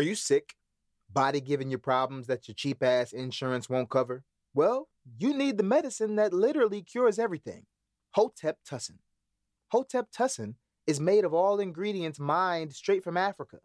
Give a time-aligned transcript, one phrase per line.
[0.00, 0.54] Are you sick?
[1.12, 4.24] Body giving you problems that your cheap ass insurance won't cover?
[4.54, 4.88] Well,
[5.18, 7.66] you need the medicine that literally cures everything
[8.12, 9.00] Hotep Tussin.
[9.68, 10.54] Hotep Tussin
[10.86, 13.58] is made of all ingredients mined straight from Africa,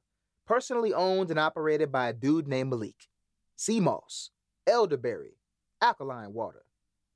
[0.45, 3.07] personally owned and operated by a dude named Malik.
[3.55, 4.31] Sea moss,
[4.67, 5.38] elderberry,
[5.81, 6.65] alkaline water.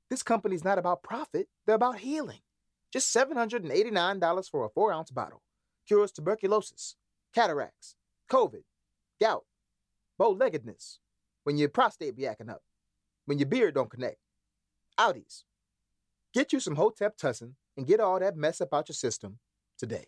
[0.08, 2.40] This company's not about profit, they're about healing.
[2.90, 5.42] Just $789 for a four ounce bottle.
[5.86, 6.96] Cures tuberculosis,
[7.34, 7.96] cataracts,
[8.30, 8.62] COVID,
[9.20, 9.44] gout,
[10.18, 10.98] bow leggedness,
[11.44, 12.62] when your prostate be acting up,
[13.26, 14.16] when your beard don't connect,
[14.98, 15.42] outies.
[16.32, 19.38] Get you some Hotep Tussin and get all that mess up out your system
[19.76, 20.06] today.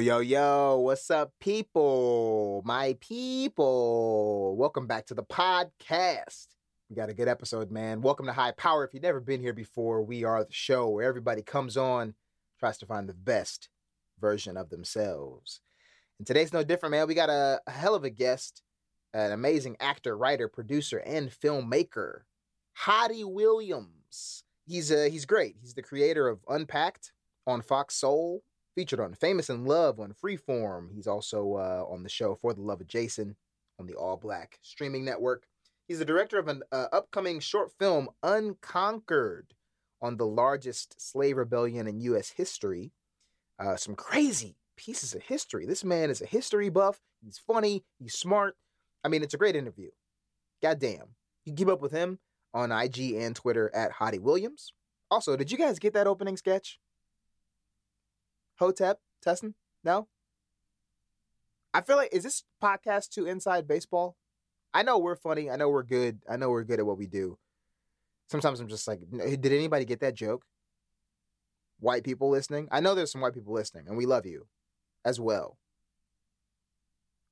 [0.00, 2.62] Yo, yo, what's up, people?
[2.64, 4.56] My people.
[4.56, 6.46] Welcome back to the podcast.
[6.88, 8.00] We got a good episode, man.
[8.00, 8.84] Welcome to High Power.
[8.84, 12.14] If you've never been here before, we are the show where everybody comes on,
[12.58, 13.68] tries to find the best
[14.20, 15.60] version of themselves.
[16.18, 17.06] And today's no different, man.
[17.06, 18.62] We got a, a hell of a guest,
[19.14, 22.20] an amazing actor, writer, producer, and filmmaker,
[22.72, 24.44] Hari Williams.
[24.66, 25.56] He's uh, he's great.
[25.60, 27.12] He's the creator of Unpacked
[27.46, 28.42] on Fox Soul,
[28.74, 30.88] featured on Famous in Love on Freeform.
[30.94, 33.36] He's also uh, on the show For the Love of Jason
[33.78, 35.46] on the AllBlk streaming network.
[35.86, 39.54] He's the director of an uh, upcoming short film, Unconquered,
[40.02, 42.30] on the largest slave rebellion in U.S.
[42.30, 42.92] history.
[43.58, 45.66] Uh, some crazy pieces of history.
[45.66, 47.00] This man is a history buff.
[47.24, 47.84] He's funny.
[47.98, 48.56] He's smart.
[49.04, 49.90] I mean, it's a great interview.
[50.62, 51.14] Goddamn.
[51.44, 52.18] You keep up with him
[52.54, 54.72] on IG and Twitter at Hari Williams.
[55.10, 56.78] Also, did you guys get that opening sketch?
[58.58, 59.54] Hotep, Tussin?
[59.82, 60.08] No?
[61.72, 64.16] I feel like, is this podcast too inside baseball?
[64.74, 65.50] I know we're funny.
[65.50, 66.20] I know we're good.
[66.28, 67.38] I know we're good at what we do.
[68.28, 70.44] Sometimes I'm just like, did anybody get that joke?
[71.80, 72.68] White people listening?
[72.70, 74.46] I know there's some white people listening, and we love you
[75.04, 75.58] as well.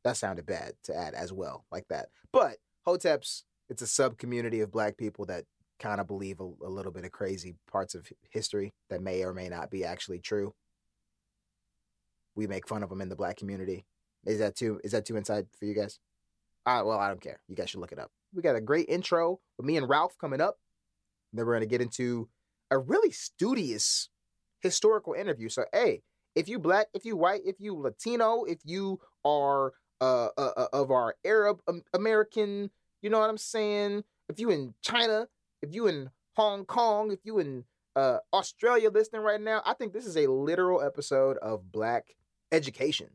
[0.05, 2.09] That sounded bad to add as well, like that.
[2.33, 5.45] But Hoteps, it's a sub community of black people that
[5.79, 9.35] kind of believe a, a little bit of crazy parts of history that may or
[9.35, 10.55] may not be actually true.
[12.35, 13.85] We make fun of them in the black community.
[14.25, 14.81] Is that too?
[14.85, 15.99] Is that too inside for you guys?
[16.65, 17.41] Uh, well, I don't care.
[17.49, 18.11] You guys should look it up.
[18.35, 20.59] We got a great intro with me and Ralph coming up.
[21.33, 22.29] Then we're gonna get into
[22.71, 24.09] a really studious
[24.67, 25.49] historical interview.
[25.49, 26.03] So, hey,
[26.35, 30.67] if you black, if you white, if you Latino, if you are uh, uh, uh
[30.73, 31.61] of our Arab
[31.95, 32.71] American,
[33.03, 34.05] you know what I'm saying?
[34.29, 35.29] If you in China,
[35.63, 39.93] if you in Hong Kong, if you in uh, Australia listening right now, I think
[39.93, 42.15] this is a literal episode of black
[42.53, 43.09] education.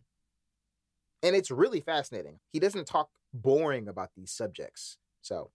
[1.22, 2.40] And it's really fascinating.
[2.51, 4.97] He doesn't talk boring about these subjects.
[5.22, 5.51] So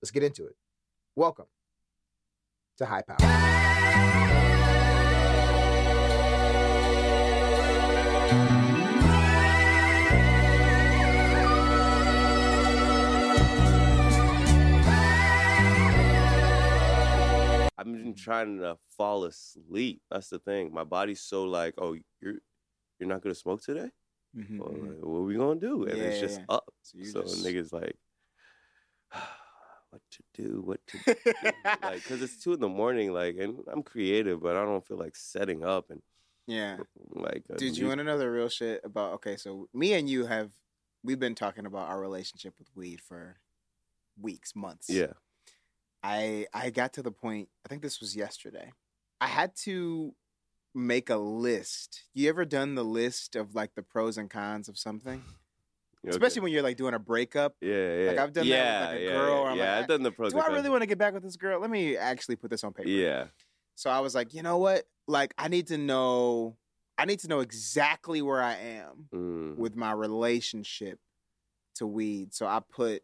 [0.00, 0.56] let's get into it.
[1.14, 1.46] Welcome
[2.78, 4.57] to High Power.
[17.78, 20.02] I've been trying to fall asleep.
[20.10, 20.72] That's the thing.
[20.74, 22.34] My body's so like, oh, you're
[22.98, 23.90] you're not gonna smoke today.
[24.36, 24.58] Mm-hmm.
[24.58, 25.84] Well, like, what are we gonna do?
[25.84, 26.46] And Yeah, it's just yeah.
[26.56, 26.64] up.
[26.82, 27.96] So So, just- niggas like,
[29.90, 30.62] what to do?
[30.64, 31.14] What to do?
[31.82, 33.12] like, cause it's two in the morning.
[33.12, 36.02] Like, and I'm creative, but I don't feel like setting up and
[36.46, 36.78] Yeah.
[37.10, 37.44] like.
[37.56, 39.14] Dude, you want to know the real shit about?
[39.14, 40.50] Okay, so me and you have
[41.04, 43.38] we've been talking about our relationship with weed for
[44.20, 44.88] weeks, months.
[44.90, 45.12] Yeah.
[46.02, 47.48] I I got to the point.
[47.64, 48.72] I think this was yesterday.
[49.20, 50.14] I had to
[50.74, 52.04] make a list.
[52.14, 55.22] You ever done the list of like the pros and cons of something?
[56.04, 56.10] Okay.
[56.10, 57.56] Especially when you're like doing a breakup.
[57.60, 58.08] Yeah, yeah.
[58.10, 59.82] Like, I've done that with, yeah, like, a yeah, girl, Yeah, or I'm yeah like,
[59.82, 60.32] I've done the pros.
[60.32, 60.68] Do I really cons.
[60.70, 61.60] want to get back with this girl?
[61.60, 62.88] Let me actually put this on paper.
[62.88, 63.24] Yeah.
[63.74, 64.84] So I was like, you know what?
[65.08, 66.56] Like I need to know.
[66.96, 69.56] I need to know exactly where I am Mm.
[69.56, 70.98] with my relationship
[71.76, 72.34] to weed.
[72.34, 73.02] So I put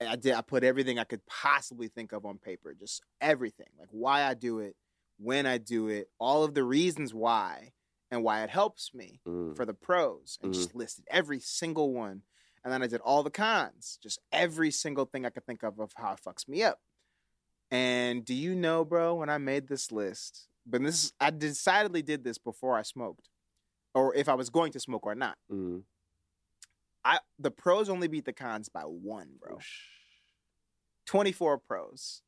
[0.00, 2.74] I did I put everything I could possibly think of on paper.
[2.74, 3.68] Just everything.
[3.78, 4.76] Like why I do it,
[5.18, 7.72] when I do it, all of the reasons why
[8.10, 9.56] and why it helps me Mm.
[9.56, 10.54] for the pros and Mhm.
[10.56, 12.22] just listed every single one.
[12.62, 15.78] And then I did all the cons, just every single thing I could think of
[15.78, 16.80] of how it fucks me up.
[17.70, 22.02] And do you know, bro, when I made this list, but this is, I decidedly
[22.02, 23.28] did this before I smoked,
[23.94, 25.38] or if I was going to smoke or not.
[25.50, 25.84] Mm.
[27.04, 29.58] I the pros only beat the cons by one, bro.
[31.06, 32.22] 24 pros,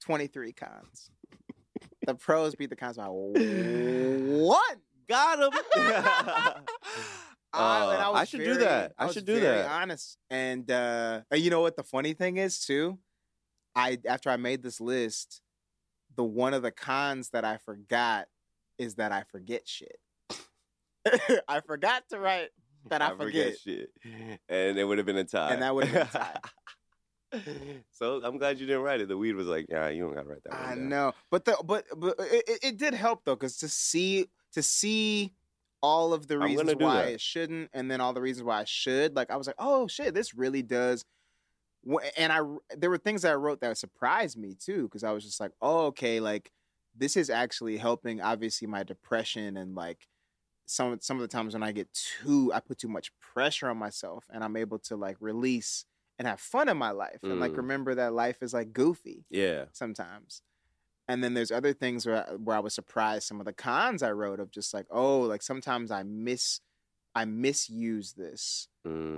[0.00, 1.10] 23 cons.
[2.06, 4.76] the pros beat the cons by one.
[5.08, 5.60] Got him.
[7.52, 8.92] I, Uh, I should do that.
[8.96, 9.70] I was should do very that.
[9.70, 11.76] Honest, and uh, and you know what?
[11.76, 12.98] The funny thing is too,
[13.74, 15.42] I after I made this list,
[16.16, 18.28] the one of the cons that I forgot
[18.78, 19.98] is that I forget shit.
[21.48, 22.50] I forgot to write
[22.88, 23.58] that I, forget.
[23.58, 23.90] shit,
[24.48, 25.52] and it would have been a tie.
[25.52, 26.38] And that would've been a tie.
[27.92, 29.08] so I'm glad you didn't write it.
[29.08, 30.54] The weed was like, yeah, you don't gotta write that.
[30.54, 33.56] I down." know, but the but but uh, it, it- it did help though, because
[33.58, 35.32] to see to see
[35.82, 37.12] all of the reasons why that.
[37.12, 39.86] it shouldn't, and then all the reasons why I should, like I was like, oh
[39.86, 41.04] shit, this really does.
[42.18, 42.40] And I
[42.76, 45.52] there were things that I wrote that surprised me too, because I was just like,
[45.62, 46.50] oh okay, like
[46.96, 48.20] this is actually helping.
[48.20, 50.06] Obviously, my depression and like
[50.70, 53.76] some some of the times when I get too, I put too much pressure on
[53.78, 55.84] myself, and I'm able to like release
[56.18, 57.58] and have fun in my life, and like Mm.
[57.58, 60.42] remember that life is like goofy Yeah, sometimes.
[61.08, 64.02] And then there's other things where I, where I was surprised some of the cons
[64.02, 66.60] I wrote of just like oh like sometimes I miss
[67.14, 68.68] I misuse this.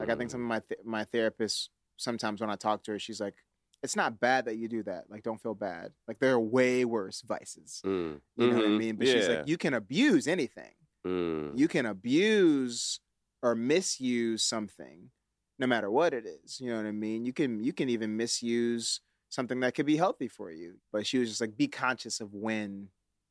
[0.01, 0.33] Like I think Mm.
[0.33, 3.37] some of my th- my therapist sometimes when I talk to her she's like
[3.83, 5.11] it's not bad that you do that.
[5.11, 5.93] Like don't feel bad.
[6.09, 7.83] Like there are way worse vices.
[7.85, 8.21] Mm.
[8.37, 8.79] You know what I Mhm.
[8.79, 8.97] mean?
[8.97, 10.75] But she's like you can abuse anything.
[11.07, 11.59] Mm.
[11.59, 13.01] You can abuse
[13.43, 15.11] or misuse something
[15.59, 16.61] no matter what it is.
[16.61, 17.25] You know what I mean?
[17.25, 20.75] You can you can even misuse something that could be healthy for you.
[20.93, 22.89] But she was just like, be conscious of when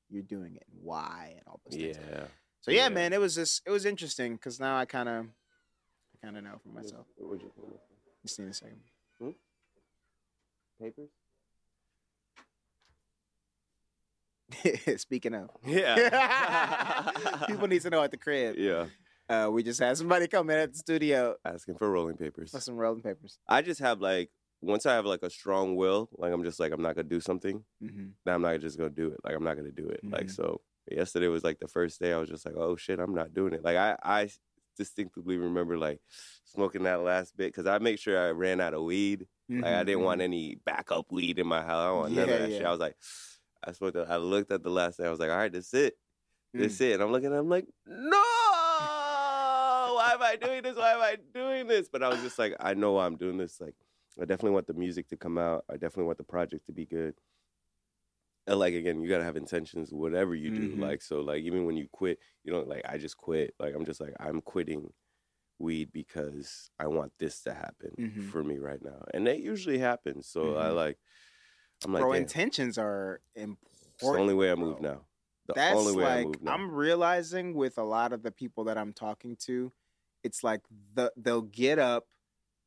[0.09, 1.97] you're doing it and why and all those things.
[2.09, 2.23] yeah.
[2.61, 2.89] So yeah, yeah.
[2.89, 6.43] man, it was just it was interesting because now I kind of I kind of
[6.43, 7.05] know for myself.
[7.17, 7.73] What'd you think?
[8.23, 8.81] Just need a second.
[10.79, 11.09] Papers?
[14.97, 17.11] Speaking of, Yeah.
[17.47, 18.55] people need to know at the crib.
[18.57, 18.85] Yeah.
[19.29, 22.51] Uh, we just had somebody come in at the studio Asking for rolling papers.
[22.51, 23.37] for some rolling papers.
[23.47, 24.29] I just have like
[24.61, 27.21] once I have like a strong will, like I'm just like I'm not gonna do
[27.21, 28.05] something, Mm-hmm.
[28.25, 29.19] then I'm not just gonna do it.
[29.23, 30.01] Like I'm not gonna do it.
[30.03, 30.35] Like Mhm.
[30.35, 33.33] so yesterday was like the first day I was just like, oh shit, I'm not
[33.33, 33.63] doing it.
[33.63, 34.29] Like I I
[34.77, 35.99] distinctively remember like
[36.45, 39.27] smoking that last bit because I make sure I ran out of weed.
[39.49, 41.69] Like I didn't want any backup weed in my house.
[41.81, 42.65] I don't want none Mm-hmm, Yeah, of that shit.
[42.65, 42.95] I was like,
[43.63, 43.95] I smoked.
[43.97, 44.07] it.
[44.09, 45.05] I looked at the last day.
[45.05, 45.97] I was like, all right, that's it.
[46.55, 46.61] Mm.
[46.61, 46.93] That's it.
[46.93, 47.35] And I'm looking at.
[47.35, 48.17] it, I'm like, no.
[49.93, 50.75] Why am I doing this?
[50.77, 51.89] Why am I doing this?
[51.91, 53.59] But I was just like, I know why I'm doing this.
[53.61, 53.75] Like,
[54.19, 55.63] I definitely want the music to come out.
[55.69, 57.13] I definitely want the project to be good.
[58.47, 60.75] And like again, you gotta have intentions, whatever you do.
[60.75, 60.79] Mhm.
[60.79, 63.53] Like so, like even when you quit, you don't like I just quit.
[63.59, 64.91] Like I'm just like I'm quitting
[65.59, 68.23] weed because I want this to happen Mhm.
[68.31, 70.27] for me right now, and that usually happens.
[70.27, 70.75] So I Mhm.
[70.75, 70.97] like,
[71.85, 73.59] I'm like, Bro, damn, intentions are important.
[73.93, 74.91] it's the only way I move bro.
[74.93, 75.01] now.
[75.47, 76.53] The That's only way I like move now.
[76.53, 79.71] I'm realizing with a lot of the people that I'm talking to,
[80.23, 80.61] it's like
[80.93, 82.07] the they'll get up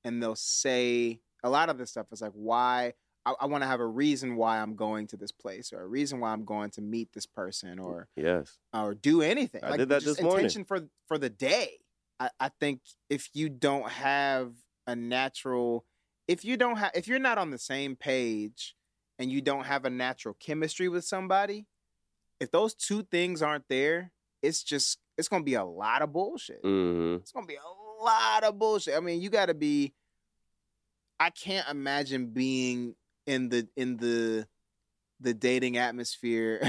[0.04, 2.94] and they'll say a lot of the stuff is like why
[3.26, 5.86] I, I want to have a reason why I'm going to this place or a
[5.86, 8.58] reason why I'm going to meet this person or yes.
[8.72, 9.62] or do anything.
[9.64, 10.40] I like did that just this morning.
[10.40, 11.78] intention for for the day.
[12.20, 14.52] I, I think if you don't have
[14.86, 15.84] a natural
[16.28, 18.74] if you don't have if you're not on the same page
[19.18, 21.66] and you don't have a natural chemistry with somebody,
[22.40, 24.12] if those two things aren't there,
[24.42, 26.60] it's just it's gonna be a lot of bullshit.
[26.62, 28.96] hmm It's gonna be a lot of bullshit.
[28.96, 29.94] I mean, you gotta be
[31.18, 32.94] I can't imagine being
[33.26, 34.46] in the in the
[35.20, 36.60] the dating atmosphere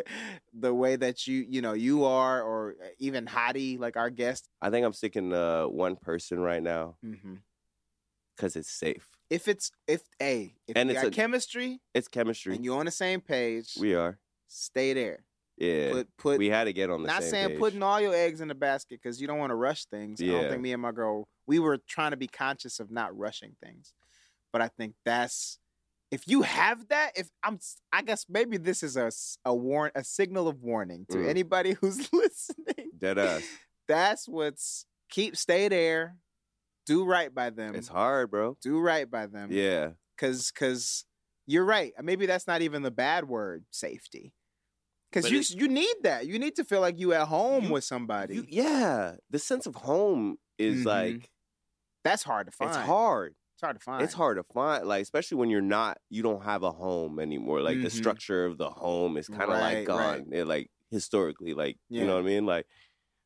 [0.54, 4.70] the way that you you know you are or even Hari like our guest I
[4.70, 7.34] think I'm sticking to one person right now mm-hmm.
[8.36, 9.08] because it's safe.
[9.30, 12.54] If it's if a if And you it's got a- chemistry It's chemistry.
[12.54, 14.18] and you're on the same page we are.
[14.48, 15.24] stay there
[15.56, 15.92] Yeah.
[15.92, 17.22] put put we had to get on the same page.
[17.24, 17.58] not saying page.
[17.58, 20.20] putting all your eggs in the basket because you don't want to rush things.
[20.22, 23.16] I don't think me and my girl we were trying to be conscious of not
[23.16, 23.92] rushing things,
[24.52, 25.58] but I think that's
[26.10, 27.12] if you have that.
[27.16, 27.58] If I'm,
[27.92, 29.10] I guess maybe this is a
[29.44, 31.28] a warn a signal of warning to Mm.
[31.28, 32.90] anybody who's listening.
[32.98, 33.42] Dead ass.
[33.88, 36.16] That's what's keep stay there,
[36.86, 37.74] do right by them.
[37.74, 38.56] It's hard, bro.
[38.60, 39.48] Do right by them.
[39.50, 39.90] Yeah.
[40.18, 41.04] Cause cause
[41.46, 41.92] you're right.
[42.02, 44.32] Maybe that's not even the bad word, safety.
[45.12, 46.26] Cause But you you need that.
[46.26, 48.36] You need to feel like you at home You- with somebody.
[48.36, 49.16] You- yeah.
[49.30, 50.86] The sense of home is Mhm.
[50.86, 51.30] like
[52.04, 52.70] That's hard to find.
[52.70, 53.34] it's hard.
[53.54, 54.02] It's hard to find.
[54.02, 57.60] It's hard to find, like especially when you're not, you don't have a home anymore.
[57.62, 57.92] Like the Mhm.
[57.96, 59.98] structure of the home is kind of Right, like gone.
[59.98, 60.24] right.
[60.32, 62.46] It, like historically, like you know what I mean.
[62.46, 62.66] Like,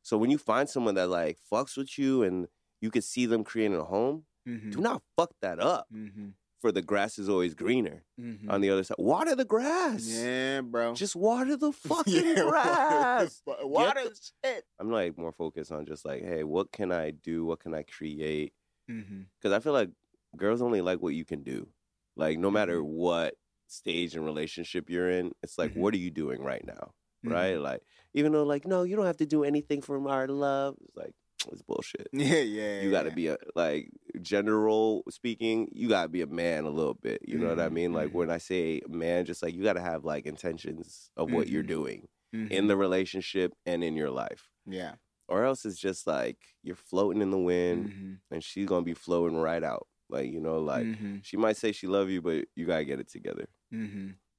[0.02, 2.46] so when you find someone that like fucks with you and
[2.80, 4.70] you could see them creating a home, Mm-hmm.
[4.70, 5.86] do not fuck that up.
[5.94, 6.28] Mm-hmm.
[6.62, 8.50] For the grass is always greener Mm-hmm.
[8.50, 8.96] on the other side.
[8.98, 10.06] Water the grass.
[10.08, 10.94] Yeah, bro.
[10.94, 13.42] Just water the fucking Yeah, grass.
[13.46, 14.64] Water, water is shit.
[14.80, 17.44] I'm like more focused on just like, hey, what can I do?
[17.44, 18.52] What can I create?
[18.90, 19.20] Mm-hmm.
[19.38, 19.90] because I feel like
[20.34, 21.68] girls only like what you can do.
[22.16, 22.96] Like no matter Mm-hmm.
[22.96, 23.34] what
[23.66, 25.76] stage and relationship you're in, it's like Mhm.
[25.76, 26.94] what are you doing right now,
[27.24, 27.32] Mm-hmm.
[27.34, 27.56] right?
[27.60, 27.82] Like
[28.14, 30.76] even though like no, you don't have to do anything for our love.
[30.86, 31.12] It's like
[31.52, 32.08] it's bullshit.
[32.12, 32.82] Yeah, yeah.
[32.82, 33.14] You got to yeah.
[33.14, 33.90] be a like
[34.20, 37.20] general speaking, you got to be a man a little bit.
[37.26, 37.92] You know what I Mhm, mean?
[37.92, 38.14] Like mhm.
[38.14, 41.62] when I say man, just like you got to have like intentions of what you're
[41.62, 41.66] Mhm.
[41.68, 42.50] doing Mhm.
[42.50, 44.48] in the relationship and in your life.
[44.66, 44.96] yeah.
[45.30, 47.92] or else it's just like you're floating in the wind,
[48.30, 49.86] and she's gonna be floating right out.
[50.08, 50.86] Like you know, like
[51.22, 53.46] she might say she love you, but you gotta get it together.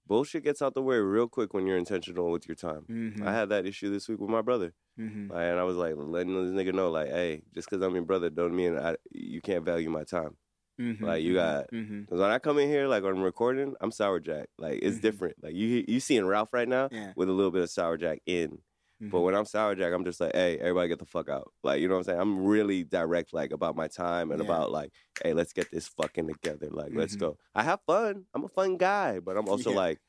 [0.10, 2.88] Bullshit gets out the way real quick when you're intentional with your time.
[2.90, 3.22] Mhm.
[3.26, 4.74] I had that issue this week with my brother.
[5.00, 5.30] Mhm.
[5.32, 8.04] Like, and I was like letting this nigga know, like, hey, just because I'm your
[8.06, 10.38] brother don't mean I, you can't value my time.
[10.82, 11.02] Mhm.
[11.02, 12.06] Like, you got- Mhm.
[12.08, 14.50] Because when I come in here, like when I'm recording, I'm sour jack.
[14.58, 15.02] Like it's Mhm.
[15.02, 15.36] different.
[15.44, 17.14] Like you you seeing Ralph right now Yeah.
[17.16, 18.62] with a little bit of sour jack in.
[19.02, 19.24] But Mhm.
[19.24, 21.52] when I'm sour jack, I'm just like, hey, everybody get the fuck out.
[21.64, 22.20] Like you know what I'm saying?
[22.20, 24.46] I'm really direct like about my time and Yeah.
[24.46, 24.92] about like,
[25.24, 26.68] hey, let's get this fucking together.
[26.70, 27.20] Like let's Mhm.
[27.20, 27.38] go.
[27.56, 28.26] I have fun.
[28.34, 29.78] I'm a fun guy, but I'm also Yeah.
[29.78, 30.00] like,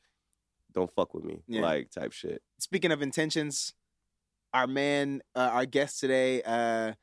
[0.73, 1.43] don't fuck with me.
[1.47, 1.63] Yeah.
[1.63, 2.43] Like type shit.
[2.59, 3.75] speaking of intentions,
[4.53, 6.95] our man, uh, our guest today, uh,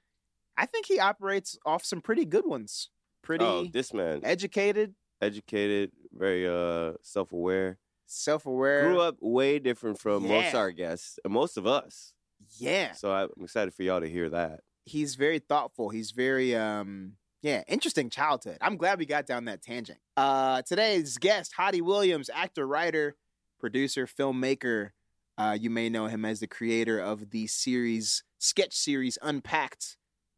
[0.58, 2.90] I think he operates off some pretty good ones.
[3.22, 7.80] Pretty Oh, this man, educated, educated, very uh self aware.
[8.08, 8.88] Self-aware.
[8.88, 10.50] Grew up way different from most Yeah.
[10.50, 12.14] of our guests most of us.
[12.58, 14.62] Yeah, So I'm excited for y'all to hear that.
[14.86, 15.90] he's very thoughtful.
[15.90, 18.58] He's very um yeah, interesting childhood.
[18.62, 20.00] I'm glad we got down that tangent.
[20.16, 23.16] Uh today's guest, Hari Williams, actor, writer,
[23.60, 24.92] producer, filmmaker.
[25.38, 29.98] Uh you may know him as the creator of the series sketch series Unpacked.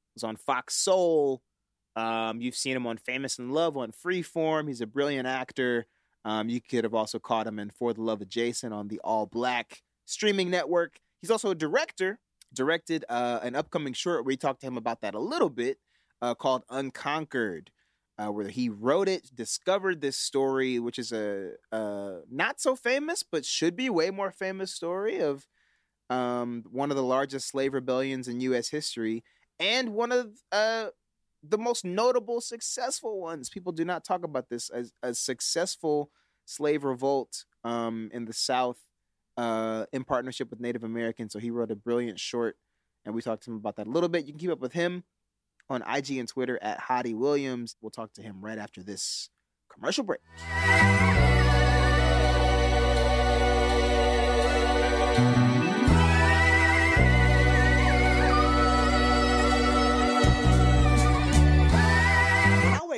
[0.10, 1.44] It was on Fox Soul.
[1.96, 4.68] Um you've seen him on Famous in Love on Freeform.
[4.68, 5.86] He's a brilliant actor.
[6.26, 9.00] Um you could have also caught him in For the Love of Jason on the
[9.06, 11.00] AllBlk streaming network.
[11.22, 12.20] He's also a director
[12.54, 14.26] directed uh, an upcoming short.
[14.26, 15.78] We talked to him about that a little bit,
[16.22, 17.72] uh, called Unconquered,
[18.18, 23.24] uh, where he wrote it, discovered this story, which is a, a not so famous
[23.24, 25.48] but should be way more famous story of
[26.10, 28.70] um, one of the largest slave rebellions in U.S.
[28.70, 29.24] history
[29.60, 30.88] and one of uh,
[31.42, 33.50] the most notable successful ones.
[33.50, 36.12] People do not talk about this as a successful
[36.46, 38.80] slave revolt um, in the South
[39.38, 41.34] uh, in partnership with Native Americans.
[41.34, 42.58] So he wrote a brilliant short,
[43.06, 44.26] and we talked to him about that a little bit.
[44.26, 45.04] You can keep up with him
[45.70, 47.76] on IG and Twitter at Hari Williams.
[47.82, 49.30] We'll talk to him right after this
[49.72, 50.20] commercial break.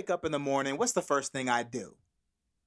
[0.01, 1.95] Wake up in the morning, what's the first thing I do?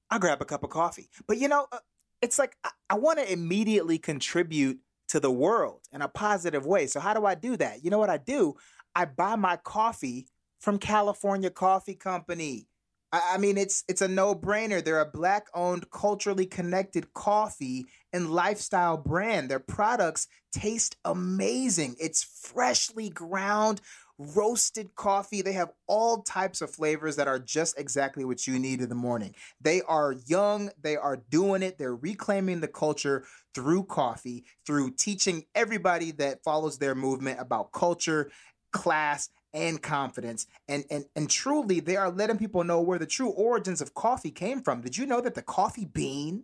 [0.09, 1.09] I grab a cup of coffee.
[1.27, 1.79] But you know, uh,
[2.21, 6.87] it's like I, I want to immediately contribute to the world in a positive way.
[6.87, 7.83] So how do I do that?
[7.83, 8.55] You know what I do?
[8.95, 10.27] I buy my coffee
[10.61, 12.69] from California Coffee Company.
[13.11, 14.81] I, I mean, it's it's a no-brainer.
[14.81, 19.49] They're a black-owned, culturally connected coffee and lifestyle brand.
[19.49, 21.97] Their products taste amazing.
[21.99, 23.81] It's freshly ground
[24.17, 25.41] roasted coffee.
[25.41, 28.95] They have all types of flavors that are just exactly what you need in the
[28.95, 29.35] morning.
[29.61, 35.45] They are young, they are doing it, they're reclaiming the culture through coffee, through teaching
[35.53, 38.31] everybody that follows their movement about culture,
[38.71, 40.47] class, and confidence.
[40.67, 44.31] And and and truly they are letting people know where the true origins of coffee
[44.31, 44.81] came from.
[44.81, 46.43] Did you know that the coffee bean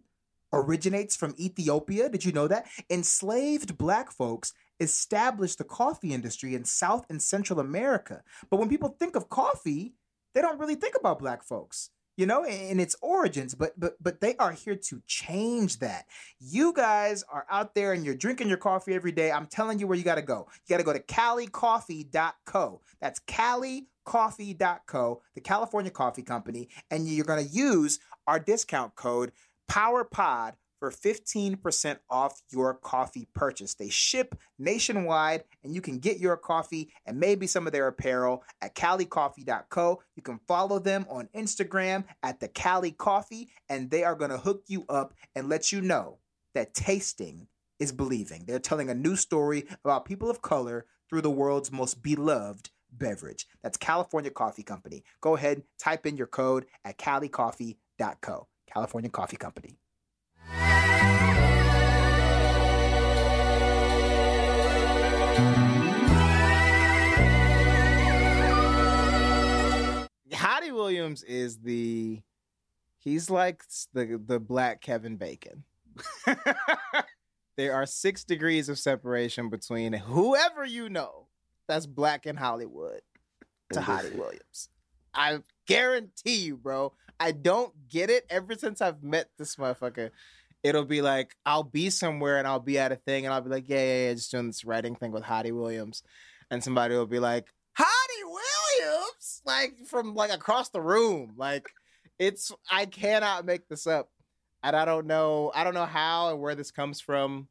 [0.53, 2.09] originates from Ethiopia?
[2.09, 2.67] Did you know that?
[2.89, 8.23] Enslaved black folks established the coffee industry in South and Central America.
[8.49, 9.93] But when people think of coffee,
[10.33, 13.55] they don't really think about black folks, you know, in its origins.
[13.55, 16.05] But but but they are here to change that.
[16.39, 19.31] You guys are out there and you're drinking your coffee every day.
[19.31, 20.47] I'm telling you where you got to go.
[20.67, 22.81] You got to go to calicoffee.co.
[22.99, 29.31] That's calicoffee.co, the California Coffee Company, and you're going to use our discount code
[29.69, 33.75] PowerPod for 15% off your coffee purchase.
[33.75, 38.43] They ship nationwide and you can get your coffee and maybe some of their apparel
[38.63, 40.01] at calicoffee.co.
[40.15, 44.39] You can follow them on Instagram at the Cali Coffee and they are going to
[44.39, 46.17] hook you up and let you know
[46.55, 47.47] that tasting
[47.79, 48.45] is believing.
[48.47, 53.45] They're telling a new story about people of color through the world's most beloved beverage.
[53.61, 55.03] That's California Coffee Company.
[55.21, 58.47] Go ahead, type in your code at calicoffee.co.
[58.73, 59.77] California Coffee Company.
[70.71, 72.21] Williams is the
[72.97, 73.63] he's like
[73.93, 75.63] the the black Kevin Bacon.
[77.57, 81.27] there are six degrees of separation between whoever you know
[81.67, 83.01] that's black in Hollywood
[83.73, 84.69] to Hari Williams.
[85.13, 86.93] I guarantee you, bro.
[87.19, 88.25] I don't get it.
[88.29, 90.11] Ever since I've met this motherfucker,
[90.63, 93.49] it'll be like I'll be somewhere and I'll be at a thing and I'll be
[93.49, 96.03] like, yeah, yeah, yeah, just doing this writing thing with Hari Williams,
[96.49, 97.53] and somebody will be like,
[99.45, 101.69] Williams, like from like across the room, like
[102.19, 104.09] it's I cannot make this up,
[104.63, 107.47] and I don't know, I don't know how and where this comes from.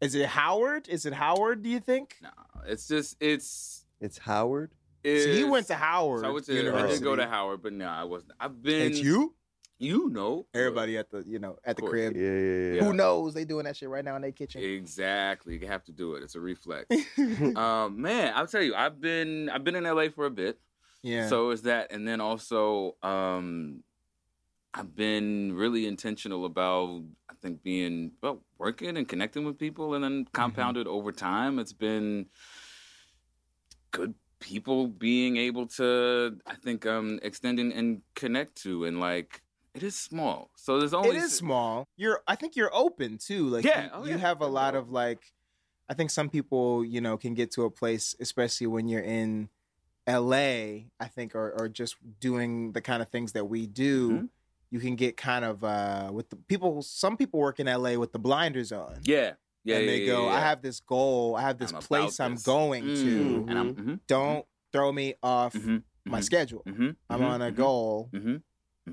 [0.00, 0.88] Is it Howard?
[0.88, 1.62] Is it Howard?
[1.62, 2.16] Do you think?
[2.22, 2.30] No,
[2.66, 3.84] it's just it's.
[3.98, 4.72] It's Howard.
[5.04, 6.20] So he went to Howard.
[6.20, 6.94] So I, went to, I University.
[6.94, 8.32] did go to Howard, but no, I wasn't.
[8.40, 8.90] I've been.
[8.90, 9.34] It's you.
[9.78, 10.46] You know.
[10.54, 12.16] Everybody at the you know at the crib.
[12.16, 12.84] Yeah, yeah, yeah.
[12.84, 13.34] Who knows?
[13.34, 14.62] They doing that shit right now in their kitchen.
[14.62, 15.58] Exactly.
[15.58, 16.22] You have to do it.
[16.22, 16.86] It's a reflex.
[17.56, 20.58] um, man, I'll tell you, I've been I've been in LA for a bit.
[21.06, 21.28] Yeah.
[21.28, 23.84] So is that, and then also, um,
[24.74, 30.02] I've been really intentional about I think being well working and connecting with people, and
[30.04, 31.58] then compounded over time.
[31.58, 32.26] It's been
[33.92, 39.42] good people being able to I think um extend and, and connect to, and like
[39.74, 41.86] it is small, so there's only it is small.
[41.96, 43.46] You're I think you're open too.
[43.48, 44.16] Like Yeah, you, oh, you yeah.
[44.18, 45.32] have a lot of like
[45.88, 49.48] I think some people, you know, can get to a place, especially when you're in
[50.06, 54.28] LA, I think, or or just doing the kind of things that we do, Mhm.
[54.70, 58.12] you can get kind of uh with the people some people work in LA with
[58.12, 59.00] the blinders on.
[59.02, 59.34] Yeah,
[59.64, 60.34] yeah, and yeah, they go, yeah.
[60.34, 62.42] I have this goal, I have this I'm place I'm this.
[62.44, 63.46] going Mm, to.
[63.48, 66.62] and I'm mhm, Don't throw me off mhm, my mhm, schedule.
[66.66, 68.10] mhm, I'm on a goal.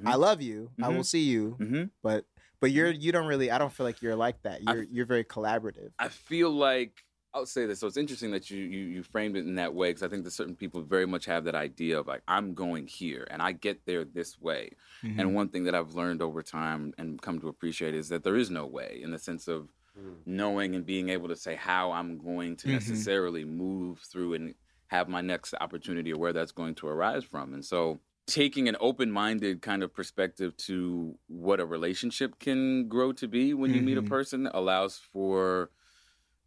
[0.06, 0.72] I love you.
[0.82, 1.58] I will see you.
[2.02, 2.26] But
[2.60, 4.64] but you're you don't really I don't feel like you're like that.
[4.64, 5.92] You're you're very collaborative.
[6.00, 7.80] I feel like I'll say this.
[7.80, 10.24] So it's interesting that you you, you framed it in that way because I think
[10.24, 13.54] that certain people very much have that idea of like I'm going here and I
[13.54, 14.72] get there this way.
[15.04, 15.20] Mm-hmm.
[15.20, 18.36] And one thing that I've learned over time and come to appreciate is that there
[18.36, 20.24] is no way in the sense of Mm.
[20.26, 22.72] knowing and being able to say how I'm going to Mhm.
[22.72, 24.56] necessarily move through and
[24.88, 27.54] have my next opportunity or where that's going to arise from.
[27.54, 33.28] And so taking an open-minded kind of perspective to what a relationship can grow to
[33.28, 34.08] be when you meet a Mhm.
[34.10, 35.70] person allows for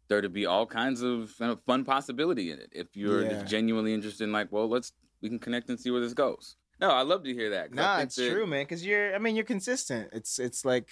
[0.07, 3.43] there to be all kinds of kind of fun possibility in it if you're Yeah.
[3.43, 6.89] genuinely interested in like well let's we can connect and see where this goes no
[6.91, 8.63] i love to hear that Nah, it's that- true, man.
[8.63, 10.09] Because you're I mean you're consistent.
[10.13, 10.87] It's it's like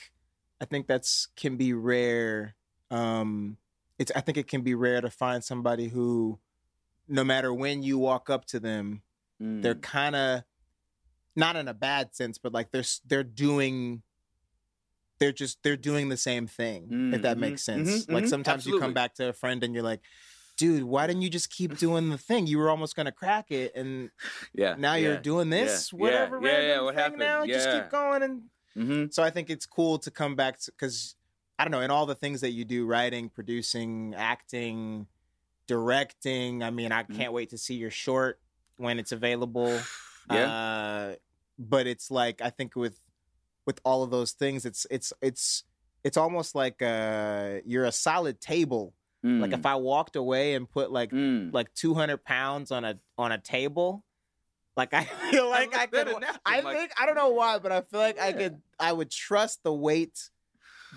[0.62, 2.56] I think that's can be rare.
[2.90, 3.58] Um,
[4.00, 6.40] it's I think it can be rare to find somebody who,
[7.08, 9.02] no matter when you walk up to them,
[9.42, 9.62] Mm.
[9.62, 10.44] they're kind of
[11.36, 14.02] not in a bad sense, but like they're they're doing.
[15.20, 18.06] They're just they're doing the same thing, if that makes sense.
[18.06, 20.02] mhm, like sometimes you come back to a friend and you're like,
[20.58, 22.48] "Dude, why didn't you just keep doing the thing?
[22.48, 24.10] You were almost gonna crack it, and
[24.54, 27.20] yeah now you're doing this, yeah, whatever yeah, yeah, what thing happened?
[27.20, 27.46] now.
[27.46, 28.42] Just keep going, and
[28.78, 29.14] Mhm.
[29.14, 31.16] so I think it's cool to come back because
[31.58, 35.08] I don't know in all the things that you do, writing, producing, acting,
[35.68, 36.64] directing.
[36.64, 37.16] I mean, I Mhm.
[37.18, 38.40] can't wait to see your short
[38.78, 39.80] when it's available.
[40.30, 41.16] yeah Uh,
[41.58, 43.00] but it's like I think with
[43.66, 45.64] with all of those things, it's it's it's
[46.04, 48.94] it's almost like uh you're a solid table.
[49.24, 49.54] Like Mm.
[49.56, 51.52] if I walked away and put like Mm.
[51.52, 54.04] like 200 pounds on a on a table
[54.78, 56.08] like i feel like i could
[56.46, 59.10] i like- think i don't know why but i feel like i could i would
[59.10, 60.30] trust the weight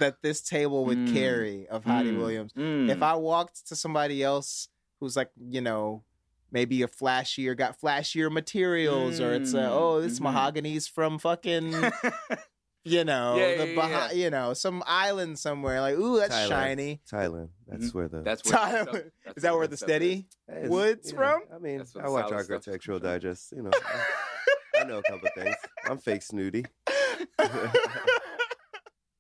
[0.01, 1.13] that this table would Mm.
[1.15, 2.19] carry of Mm.
[2.19, 2.91] Williams Mm.
[2.91, 6.03] if i walked to somebody else who's like you know
[6.51, 9.71] maybe a flashier got flashier materials or it's uh, Mm.
[9.71, 10.23] oh this Mhm.
[10.25, 11.73] mahogany's from fucking
[12.85, 14.25] you know Yeah, the yeah, Baha- yeah.
[14.25, 16.49] you know some island somewhere like ooh that's Thailand.
[16.49, 17.49] shiny Thailand.
[17.67, 17.95] That's Mhm.
[17.95, 18.23] where the.
[18.23, 21.17] that's where Tyler, the stuff- that's is that where good the steady It's- Woods you
[21.19, 21.43] from?
[21.55, 22.99] I mean, I watch solid stuff Architectural.
[23.01, 23.53] Digest.
[23.53, 25.57] You know, I, I know a couple things.
[25.87, 26.65] I'm fake snooty.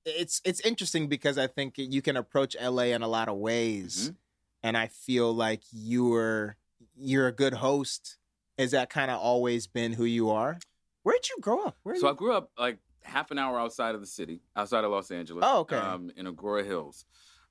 [0.04, 4.10] it's it's interesting because I think you can approach LA in a lot of ways,
[4.10, 4.16] Mhm.
[4.62, 6.56] and I feel like you're
[6.96, 8.16] you're a good host.
[8.56, 10.58] Is that kind of always been who you are?
[11.04, 11.76] Where'd you grow up?
[11.84, 12.12] Where so you?
[12.12, 15.44] i grew up like half an hour outside of the city outside of los angeles
[15.46, 15.76] Oh, okay.
[15.76, 17.04] um, in agoura hills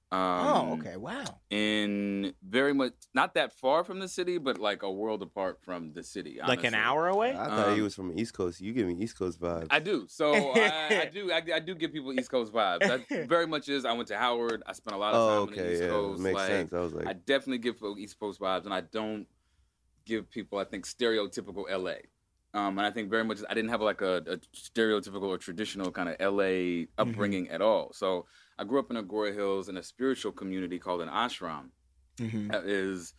[0.10, 0.96] um, oh, okay.
[0.96, 1.26] Wow.
[1.50, 5.92] in very much not that far from the city, but like a world apart from
[5.92, 6.40] the city.
[6.48, 7.32] Like an hour away.
[7.32, 8.62] I thought he Um, was from East Coast.
[8.62, 9.68] You give me East Coast vibes.
[9.70, 10.06] I do.
[10.08, 11.30] So I, I do.
[11.34, 12.88] I, I do give people East Coast vibes.
[12.88, 13.84] That very much is.
[13.84, 14.64] I went to Howard.
[14.66, 16.22] I spent a lot of time oh, on the okay, East yeah, Coast.
[16.22, 16.74] makes like, sense.
[16.74, 19.28] I was like, I definitely give people East Coast vibes, and I don't
[20.06, 21.96] give people, I think, stereotypical LA.
[22.58, 25.92] Um, and I think very much I didn't have like a, a stereotypical or traditional
[25.92, 27.94] kind of LA upbringing at all.
[27.94, 28.26] So
[28.58, 31.70] I grew up in Agoura Hills in a spiritual community called an ashram.
[32.18, 32.52] Mhm.
[32.52, 33.14] That is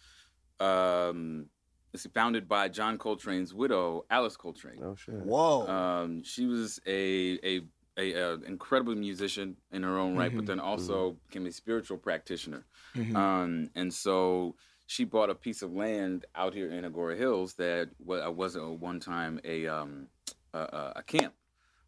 [0.61, 1.46] um,
[1.94, 4.81] it's founded by John Coltrane's widow, Alice Coltrane.
[4.83, 5.14] oh shit.
[5.14, 5.66] Whoa.
[5.68, 7.61] Um, she was a a
[7.96, 10.37] a, uh incredible musician in her own right, Mhm.
[10.37, 12.66] but then also became a spiritual practitioner.
[12.94, 13.14] Mhm.
[13.16, 14.57] Um, and so
[14.88, 18.62] she bought a piece of land out here in Agoura Hills that wa- was at
[18.64, 20.09] one time a um,
[20.55, 21.35] a, a, camp.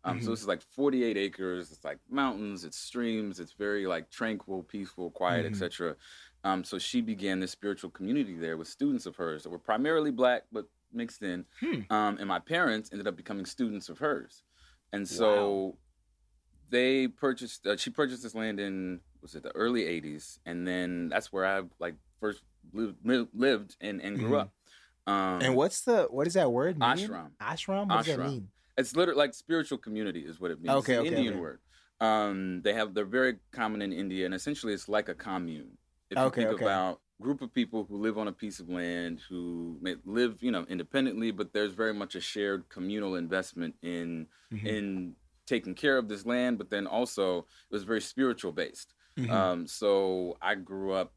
[0.05, 0.33] Um, So Mhm.
[0.33, 1.73] this is like 48 acres.
[1.73, 5.51] It's like mountains, it's streams, it's very like tranquil, peaceful, quiet, Mhm.
[5.51, 5.97] etc.
[6.45, 10.11] Um, so she began this spiritual community there with students of hers that were primarily
[10.11, 11.47] black but mixed in.
[11.61, 11.81] Hmm.
[11.91, 14.43] Um, and my parents ended up becoming students of hers.
[14.93, 15.79] And so
[16.69, 17.67] they purchased.
[17.67, 21.47] Uh, she purchased this land in was it the early '80s, and then that's where
[21.47, 22.99] I like first lived,
[23.35, 24.41] lived and, and grew Mhm.
[24.41, 24.55] up.
[25.07, 27.09] Um, And what's the what does that word mean?
[27.09, 27.33] Ashram.
[27.41, 27.91] Ashram.
[27.91, 28.51] What does that mean?
[28.77, 30.75] It's literally like spiritual community is what it means.
[30.75, 31.41] Okay, it's an okay, Indian okay.
[31.43, 31.61] word.
[32.01, 35.77] Um, they have they're very common in India, and essentially it's like a commune.
[36.11, 36.65] If you Okay, think okay.
[36.65, 40.51] about group of people who live on a piece of land who may live, you
[40.51, 44.67] know, independently, but there's very much a shared communal investment in Mhm.
[44.67, 48.95] in taking care of this land, but then also it was very spiritual based.
[49.17, 49.29] Mhm.
[49.31, 51.15] Um, so I grew up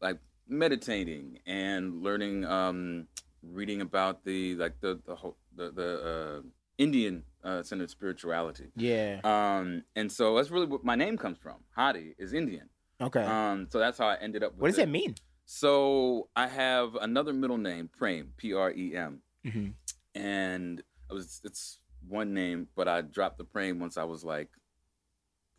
[0.00, 3.06] like meditating and learning, um,
[3.42, 6.42] reading about the like the the whole the, the uh,
[6.78, 8.68] Indian uh, centered spirituality.
[8.76, 9.20] yeah.
[9.24, 11.56] Um, and so that's really what my name comes from.
[11.74, 12.68] Hari is Indian.
[13.00, 13.22] Okay.
[13.22, 14.52] Um, so that's how I ended up.
[14.52, 14.86] With what does it.
[14.86, 15.14] that mean?
[15.44, 19.74] So I have another middle name, Prem, P R E M, Mhm.
[20.14, 21.78] and it was it's
[22.08, 24.48] one name, but I dropped the Prem once I was like,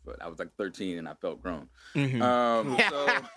[0.08, 1.68] but I was like 13 and I felt grown.
[1.94, 2.22] Mhm.
[2.22, 3.06] Um, so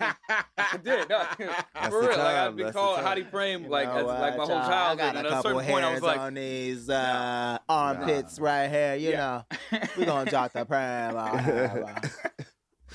[0.58, 1.08] I did.
[1.08, 2.08] No, for the real.
[2.08, 3.04] Like I've time, be that's the called time.
[3.14, 4.64] Frame Prem You like know as, like my what, whole y'all?
[4.64, 4.98] I childhood.
[4.98, 7.58] got And a at a couple certain point, I was hairs like, on these uh,
[7.68, 8.94] armpits right here.
[8.96, 9.42] You Yeah.
[9.72, 11.16] know, we're gonna drop the Prem.
[11.16, 12.00] uh,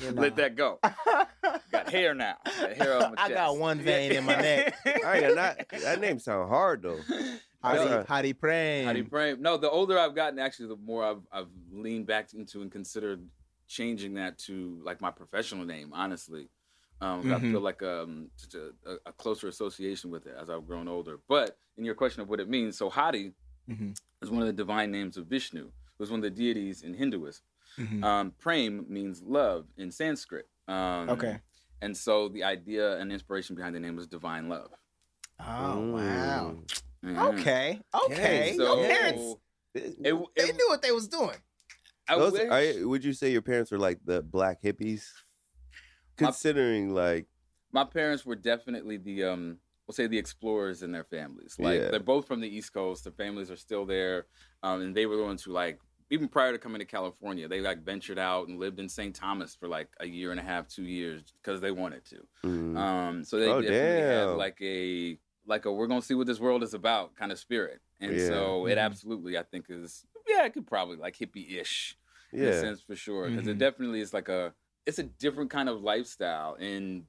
[0.01, 0.21] you know.
[0.21, 0.79] let that go.
[1.71, 2.35] Got hair now.
[2.45, 4.75] Got hair on my I got one vein in my neck.
[5.05, 6.99] I ain't not, that name sound hard though.
[7.63, 8.03] Hari, Yeah.
[8.07, 8.85] Hari Prem.
[8.85, 9.41] Hari Prem.
[9.41, 13.25] No, the older I've gotten, actually, the more I've I've leaned back into and considered
[13.67, 15.91] changing that to like my professional name.
[15.93, 16.49] Honestly,
[17.01, 20.49] um, 'cause I feel like um such a, a, a closer association with it as
[20.49, 21.19] I've grown older.
[21.27, 23.33] But in your question of what it means, so Hari
[23.69, 23.99] Mhm.
[24.21, 25.65] is one of the divine names of Vishnu.
[25.67, 27.43] It was one of the deities in Hinduism.
[27.77, 28.03] Mhm.
[28.03, 30.47] Um, Prem means love in Sanskrit.
[30.67, 31.39] Um, Okay.
[31.81, 34.71] And so the idea and inspiration behind the name was divine love.
[35.39, 36.57] Oh wow.
[37.03, 37.15] Mm.
[37.15, 37.39] Mhm.
[37.39, 37.81] Okay.
[38.05, 38.55] Okay.
[38.57, 39.35] Dang, Your parents,
[39.75, 39.97] it,
[40.35, 41.37] they knew what they was doing.
[42.09, 45.03] I Those, wish- are, would you say your parents were like the black hippies?
[46.19, 47.27] My- Considering like
[47.71, 51.91] my parents were definitely the um we'll say the explorers in their families like Yeah.
[51.91, 54.25] they're both from the east coast their families are still there
[54.63, 57.61] um, and they were the ones who like even prior to coming to california they
[57.61, 60.67] like ventured out and lived in st thomas for like a year and a half
[60.67, 64.37] two years because they wanted to mm, um so they Oh, definitely had damn.
[64.37, 67.79] like a like a we're gonna see what this world is about kind of spirit
[67.99, 68.27] and Yeah.
[68.27, 68.81] so it Mhm.
[68.81, 71.97] absolutely i think is yeah it could probably like hippie-ish
[72.33, 73.51] in a yeah, sense for sure because Mhm.
[73.51, 74.53] it definitely is like a
[74.85, 77.05] it's a different kind of lifestyle and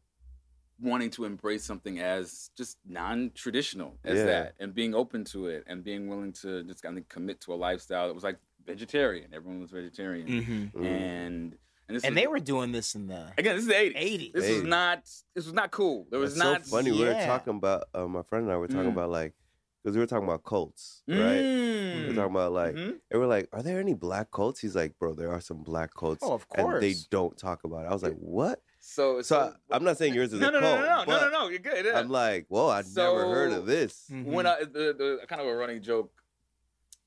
[0.81, 4.25] wanting to embrace something as just non-traditional as Yeah.
[4.27, 7.53] that and being open to it and being willing to just kind of commit to
[7.53, 10.79] a lifestyle that was like vegetarian everyone was vegetarian Mm-hmm.
[10.79, 10.87] Mm.
[10.87, 13.97] and and And was- they were doing this in the again this is the 80s,
[13.97, 14.33] 80s.
[14.35, 14.99] this was not
[15.35, 16.93] this was not cool there was It's not so funny.
[16.93, 18.99] We were talking about uh, my friend and I were talking Mm.
[18.99, 19.35] about like
[19.89, 21.17] because we were talking about cults, right?
[21.17, 22.07] We Mm.
[22.09, 23.01] were talking about like Mhm.
[23.11, 24.61] and we're like, are there any black cults?
[24.61, 27.85] He's like, bro, there are some black cults, Oh, of and they don't talk about
[27.87, 27.89] it.
[27.89, 28.63] I was like, what?
[28.81, 31.05] so So I, I'm not saying yours is no a no, cult, no no no
[31.05, 31.99] no no no you're good yeah.
[31.99, 34.11] I'm like, whoa, I'd never heard of this.
[34.23, 36.13] When I the, the kind of a running joke.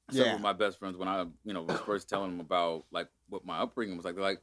[0.09, 0.35] Several Yeah.
[0.35, 3.45] of my best friends when I you know was first telling them about like what
[3.45, 4.41] my upbringing was like, they're like,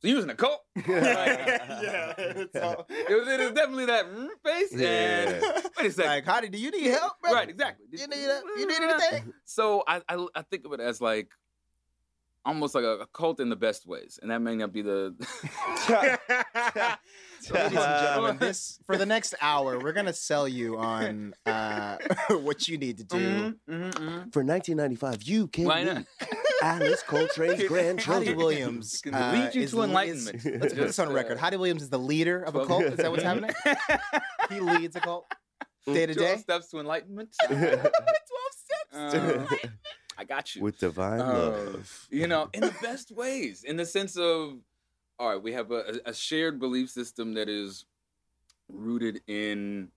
[0.00, 2.64] "So you was in a cult?" yeah, it's It
[3.18, 4.72] was, it was definitely that mm, face.
[4.72, 5.60] And Yeah.
[5.76, 7.32] wait a second, like, Hari, do you need help, bro?
[7.32, 7.48] right?
[7.48, 7.86] Exactly.
[7.92, 9.32] You need a- you need anything?
[9.44, 11.30] So I, I I think of it as like
[12.44, 15.14] almost like a, a cult in the best ways, and that may not be the.
[17.40, 21.96] So, ladies and gentlemen, this for the next hour, we're gonna sell you on uh,
[22.30, 23.54] what you need to do.
[23.68, 24.32] Mhm, mhm, mhm.
[24.32, 26.04] For 1995, you can Why not?
[26.62, 28.36] Alice Coltrane's Hari grandchildren.
[28.36, 30.36] Williams Can uh, lead you is to the- enlightenment.
[30.36, 31.38] is- let's put this on record.
[31.38, 32.84] uh, Williams is the leader of a cult.
[32.84, 33.50] Is that what's happening?
[34.50, 35.26] He leads a cult
[35.86, 36.40] day to Twelve day.
[36.40, 37.28] steps to enlightenment.
[37.46, 37.90] Twelve
[38.52, 38.94] steps.
[38.94, 39.46] Uh,
[40.16, 40.62] I got you.
[40.62, 41.32] With divine Uh,
[41.74, 42.06] love.
[42.10, 44.54] you know, in the best ways, in the sense of,
[45.18, 47.84] all right, we have a, a shared belief system that is
[48.72, 49.88] rooted in,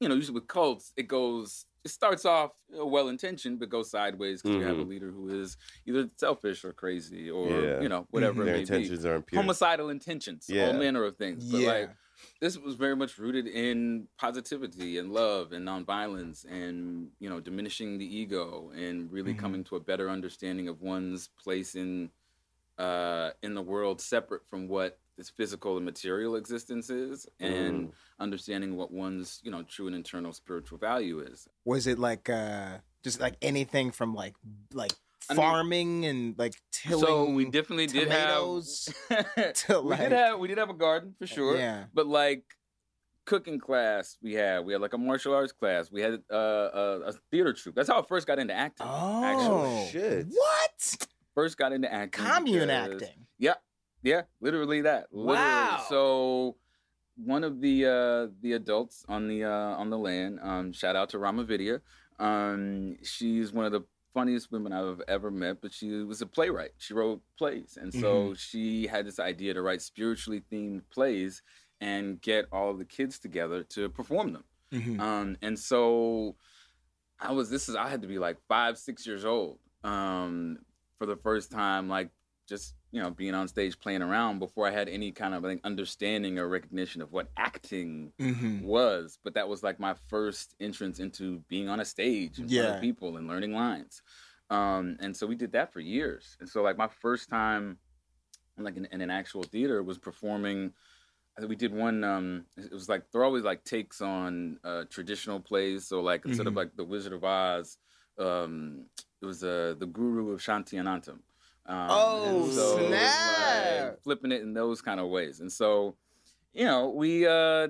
[0.00, 4.40] you know, usually with cults, it goes, it starts off well intentioned, but goes sideways
[4.42, 4.88] because you have a Mhm.
[4.88, 7.80] leader who is either selfish or crazy or, Yeah.
[7.80, 8.74] you know, whatever Their it may be.
[8.74, 9.40] intentions aren't pure.
[9.42, 10.66] Homicidal intentions, Yeah.
[10.66, 11.50] all manner of things.
[11.50, 11.68] But Yeah.
[11.72, 11.90] like,
[12.40, 17.98] this was very much rooted in positivity and love and nonviolence and you know diminishing
[17.98, 19.38] the ego and really Mhm.
[19.38, 22.10] coming to a better understanding of one's place in
[22.78, 27.92] uh in the world separate from what this physical and material existence is and Mm.
[28.18, 32.78] understanding what one's you know true and internal spiritual value is Was it like uh,
[33.04, 34.34] just like anything from like
[34.72, 34.92] like
[35.30, 37.06] I mean- farming and like tilling?
[37.06, 38.42] so we definitely did have
[39.66, 41.84] to, we did have we did have a garden for sure Yeah.
[41.94, 42.42] But like
[43.24, 45.92] cooking class, we had we had like a martial arts class.
[45.92, 47.76] We had uh, a, a theater troupe.
[47.76, 48.86] That's how I first got into acting.
[48.90, 49.88] Oh actually.
[49.92, 50.26] shit.
[50.28, 51.06] What?
[51.36, 52.24] First got into acting.
[52.24, 53.26] Commune because- acting.
[54.02, 54.22] Yeah.
[54.40, 55.06] Literally that.
[55.12, 55.38] Literally.
[55.38, 55.84] Wow.
[55.88, 56.56] So
[57.16, 61.10] one of the uh the adults on the uh on the land, um, shout out
[61.10, 61.80] to Rama Vidya.
[62.18, 63.82] Um, she's one of the
[64.14, 66.72] funniest women I've ever met, but she was a playwright.
[66.78, 67.78] She wrote plays.
[67.80, 71.42] And so she had this idea to write spiritually themed plays
[71.80, 74.44] and get all of the kids together to perform them.
[74.70, 75.00] Mhm.
[75.00, 76.36] Um, and so
[77.18, 80.58] I was this is I had to be like five, six years old um,
[80.98, 82.10] for the first time, like
[82.48, 85.60] just you know being on stage playing around before I had any kind of like
[85.64, 88.60] understanding or recognition of what acting Mhm.
[88.60, 89.18] was.
[89.24, 92.78] But that was like my first entrance into being on a stage in front of
[92.78, 94.02] people and learning lines.
[94.50, 96.36] Um, and so we did that for years.
[96.40, 97.78] And so like my first time
[98.58, 100.72] like in, in an actual theater was performing
[101.48, 105.88] we did one um it was like they're always like takes on uh traditional plays
[105.88, 106.56] so like instead of Mhm.
[106.56, 107.78] like the wizard of oz
[108.18, 108.86] um
[109.22, 111.20] it was uh the guru of shanti anantam
[111.66, 113.98] um, Oh, so was, like, snap.
[114.02, 115.94] flipping it in those kind of ways and so
[116.52, 117.68] you know we uh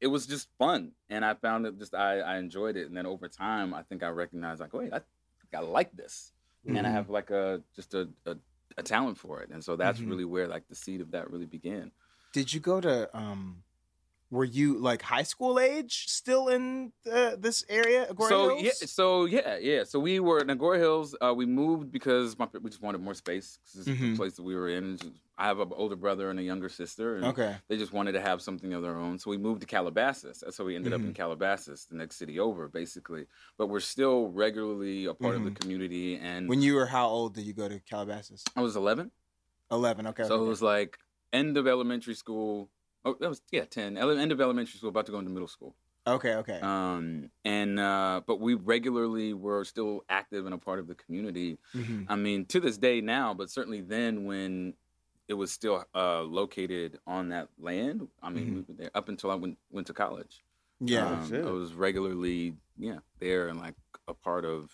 [0.00, 3.06] it was just fun and i found it just i i enjoyed it and then
[3.06, 5.00] over time i think i recognized like wait i,
[5.54, 6.32] I like this
[6.66, 6.92] and I Mhm.
[6.94, 8.36] have like a just a, a
[8.78, 10.08] a talent for it, and so that's Mhm.
[10.08, 11.90] really where like the seed of that really began.
[12.32, 13.64] Did you go to um
[14.32, 18.06] were you like high school age still in uh, this area?
[18.10, 18.62] Agoura so Hills?
[18.64, 19.84] yeah, so yeah, yeah.
[19.84, 21.14] So we were in Agoura Hills.
[21.20, 24.12] Uh, we moved because my, we just wanted more space because Mhm.
[24.12, 24.98] the place that we were in.
[25.36, 27.56] I have an older brother and a younger sister, and Okay.
[27.68, 29.18] they just wanted to have something of their own.
[29.18, 30.40] So we moved to Calabasas.
[30.40, 31.02] That's how we ended Mm-hmm.
[31.02, 33.26] up in Calabasas, the next city over, basically.
[33.58, 35.44] But we're still regularly a part of Mhm.
[35.46, 36.16] the community.
[36.16, 38.44] And When you were how old did you go to Calabasas?
[38.56, 39.10] I was 11.
[39.70, 40.06] 11.
[40.06, 40.22] Okay.
[40.24, 40.44] So okay.
[40.44, 40.98] it was like
[41.34, 42.70] end of elementary school.
[43.04, 43.96] Oh, that was yeah, ten.
[43.96, 45.74] Ele- End of elementary school, about to go into middle school.
[46.06, 46.58] Okay, okay.
[46.60, 51.58] Um, and uh, but we regularly were still active and a part of the community.
[51.74, 52.06] Mhm.
[52.08, 54.74] I mean, to this day now, but certainly then when
[55.28, 58.08] it was still uh, located on that land.
[58.22, 58.54] I mean, Mhm.
[58.54, 60.44] we were there up until I went went to college.
[60.80, 61.08] Yeah.
[61.08, 61.44] Oh, um, shit.
[61.46, 63.76] I was regularly yeah there and like
[64.08, 64.70] a part of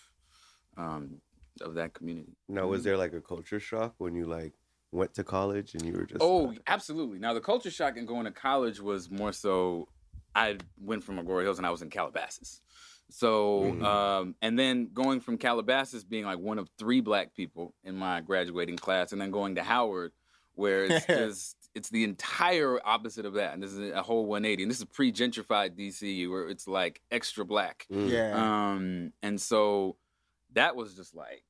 [0.77, 1.21] um,
[1.61, 2.35] of that community.
[2.47, 4.53] Now, was there like a culture shock when you like
[4.91, 7.19] went to college and you were just Oh, absolutely.
[7.19, 9.87] Now the culture shock in going to college was more so.
[10.35, 12.61] I went from Agoura Hills and I was in Calabasas.
[13.11, 13.83] So, Mhm.
[13.83, 18.21] um, and then going from Calabasas being like one of three black people in my
[18.21, 20.11] graduating class, and then going to Howard,
[20.53, 24.63] where it's just it's the entire opposite of that, and this is a whole 180.
[24.63, 27.87] And this is pre-gentrified DC, where it's like extra black.
[27.91, 28.09] Mm.
[28.09, 28.73] Yeah.
[28.73, 29.97] Um, and so
[30.53, 31.43] that was just like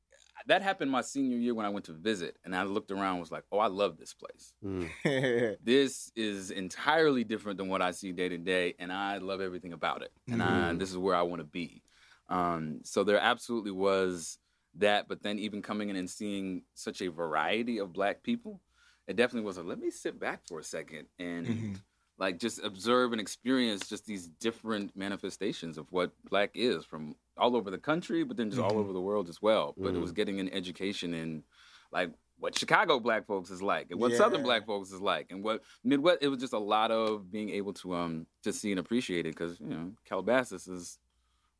[0.47, 3.19] that happened my senior year when I went to visit, and I looked around, and
[3.19, 4.53] was like, oh, I love this place.
[4.63, 5.57] Mm.
[5.61, 9.73] This is entirely different than what I see day to day, and I love everything
[9.73, 10.11] about it.
[10.31, 10.79] And I, Mhm.
[10.79, 11.83] this is where I want to be.
[12.29, 14.39] Um, so there absolutely was
[14.75, 18.61] that, but then even coming in and seeing such a variety of black people,
[19.07, 21.81] it definitely was a let me sit back for a second and Mhm.
[22.19, 27.55] Like just observe and experience just these different manifestations of what black is from all
[27.55, 28.77] over the country, but then just all Mhm.
[28.83, 29.73] over the world as well.
[29.77, 30.01] But it Mhm.
[30.01, 31.43] was getting an education in
[31.91, 35.43] like what Chicago black folks is like and what Southern black folks is like and
[35.43, 36.19] what Midwest.
[36.21, 39.35] It was just a lot of being able to um to see and appreciate it
[39.35, 40.99] because you know Calabasas is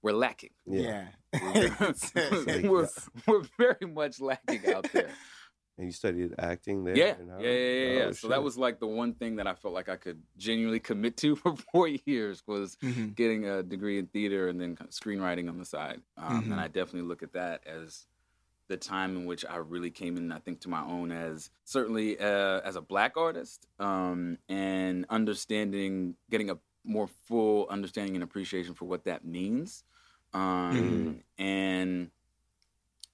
[0.02, 0.52] we're lacking.
[0.66, 1.08] Yeah.
[1.34, 1.94] Yeah.
[2.64, 2.88] we're,
[3.28, 5.10] we're very much lacking out there.
[5.80, 6.96] And you studied acting there?
[6.98, 8.06] Yeah, in yeah, yeah, yeah, yeah.
[8.08, 10.82] Oh, so that was like the one thing that I felt like I could genuinely
[10.82, 13.16] commit to for four years was Mhm.
[13.16, 16.02] getting a degree in theater and then screenwriting on the side.
[16.18, 16.52] Um, Mhm.
[16.52, 18.08] And I definitely look at that as
[18.68, 22.20] the time in which I really came in, I think, to my own as certainly
[22.20, 28.74] uh, as a black artist um, and understanding, getting a more full understanding and appreciation
[28.74, 29.86] for what that means.
[30.34, 31.24] Um, Mhm.
[31.38, 32.12] And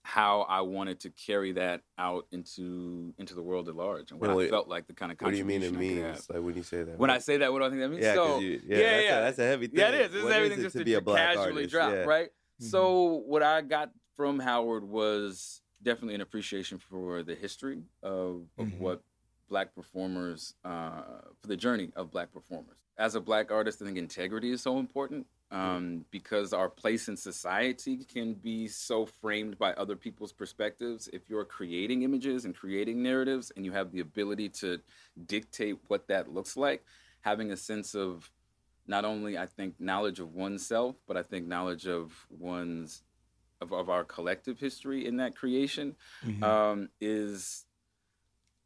[0.05, 4.29] how I wanted to carry that out into into the world at large, and what
[4.29, 6.29] And I felt like the kind of contribution What do you mean it means?
[6.29, 6.99] Like when you say that?
[6.99, 8.03] When I say that, what do I think that means?
[8.03, 9.17] yeah, so, you, yeah, yeah, that's, yeah.
[9.17, 9.79] A, that's a heavy thing.
[9.79, 10.11] yeah, it is.
[10.11, 11.71] This What is everything it just to be a black casually artist?
[11.71, 12.03] drop, yeah.
[12.03, 12.29] right?
[12.61, 12.65] Mhm.
[12.69, 18.67] So what I got from Howard was definitely an appreciation for the history of, of
[18.67, 18.77] Mhm.
[18.77, 19.01] what
[19.49, 21.01] black performers, uh,
[21.41, 22.77] for the journey of black performers.
[22.99, 27.15] As a black artist, I think integrity is so important um, because our place in
[27.15, 31.07] society can be so framed by other people's perspectives.
[31.13, 34.79] If you're creating images and creating narratives and you have the ability to
[35.27, 36.83] dictate what that looks like,
[37.21, 38.29] having a sense of
[38.87, 43.03] not only I think knowledge of oneself, but I think knowledge of one's
[43.61, 46.43] of, of our collective history in that creation Mhm.
[46.43, 47.65] um, is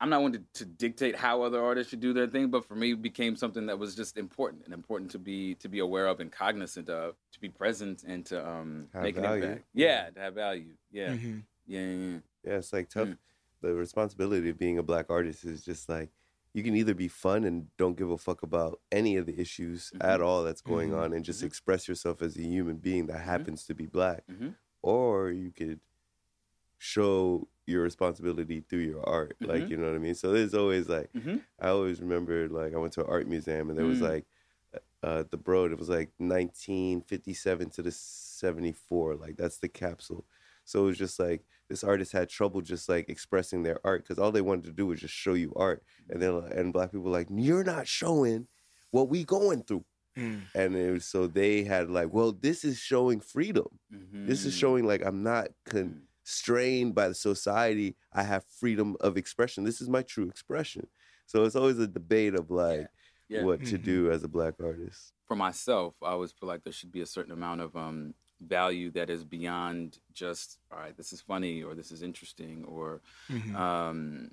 [0.01, 2.75] I'm not one to, to dictate how other artists should do their thing, but for
[2.75, 6.07] me, it became something that was just important and important to be to be aware
[6.07, 9.43] of and cognizant of, to be present and to um, Have make an value.
[9.43, 9.65] impact.
[9.73, 10.73] Yeah, to have value.
[10.91, 11.43] Yeah, Mhm.
[11.67, 12.17] yeah, yeah.
[12.45, 13.09] Yeah, it's like tough.
[13.09, 13.17] Mm.
[13.61, 16.09] the responsibility of being a black artist is just like
[16.53, 19.91] you can either be fun and don't give a fuck about any of the issues
[19.99, 20.97] at all that's going Mhm.
[20.97, 21.47] on and just Mhm.
[21.47, 24.55] express yourself as a human being that happens to be black Mhm.
[24.81, 25.81] or you could
[26.77, 29.69] show your responsibility through your art like Mhm.
[29.69, 31.41] you know what i mean so there's always like Mhm.
[31.59, 34.09] i always remember like i went to an art museum and there was Mm.
[34.13, 34.25] like
[35.03, 40.25] uh the broad it was like 1957 to the 74 like that's the capsule
[40.65, 44.19] so it was just like this artist had trouble just like expressing their art because
[44.19, 47.05] all they wanted to do was just show you art and then and black people
[47.05, 48.47] were like you're not showing
[48.91, 49.85] what we going through
[50.17, 50.41] Mm.
[50.55, 53.67] and it was so they had like well this is showing freedom
[54.29, 54.59] this is Mhm.
[54.59, 55.49] showing like i'm not
[56.29, 60.85] constrained by the society i have freedom of expression this is my true expression
[61.25, 62.87] so it's always a debate of like
[63.29, 63.43] Yeah.
[63.45, 63.83] what to Mhm.
[63.83, 67.05] do as a black artist for myself, I always feel like there should be a
[67.05, 71.75] certain amount of um, value that is beyond just, all right, this is funny or
[71.75, 72.87] this is interesting or
[73.29, 73.53] Mhm.
[73.65, 74.31] um,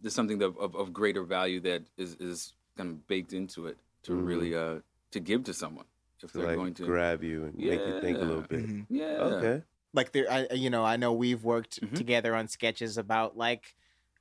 [0.00, 3.76] there's something of, of, of greater value that is, is kind of baked into it
[4.04, 4.26] to Mhm.
[4.30, 4.78] really uh,
[5.14, 5.86] to give to someone
[6.22, 6.84] if to they're like going to.
[6.84, 8.56] grab you and make you think a little Yeah.
[8.56, 8.86] bit Mhm.
[8.88, 9.24] yeah.
[9.32, 9.62] okay
[9.92, 11.94] like there I you know I know we've worked Mhm.
[11.94, 13.74] together on sketches about like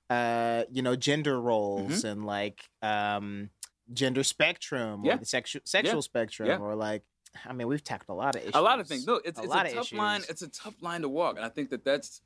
[0.10, 3.50] uh you know gender roles and like um
[3.94, 5.16] gender spectrum Yeah.
[5.16, 6.58] or the sexual sexual spectrum Yeah.
[6.58, 7.04] or like
[7.46, 8.56] I mean we've tackled a lot of issues.
[8.56, 9.08] A lot of things.
[9.08, 10.22] No, it's, A it's lot a tough line.
[10.30, 12.22] It's a tough line to walk, and I think that that's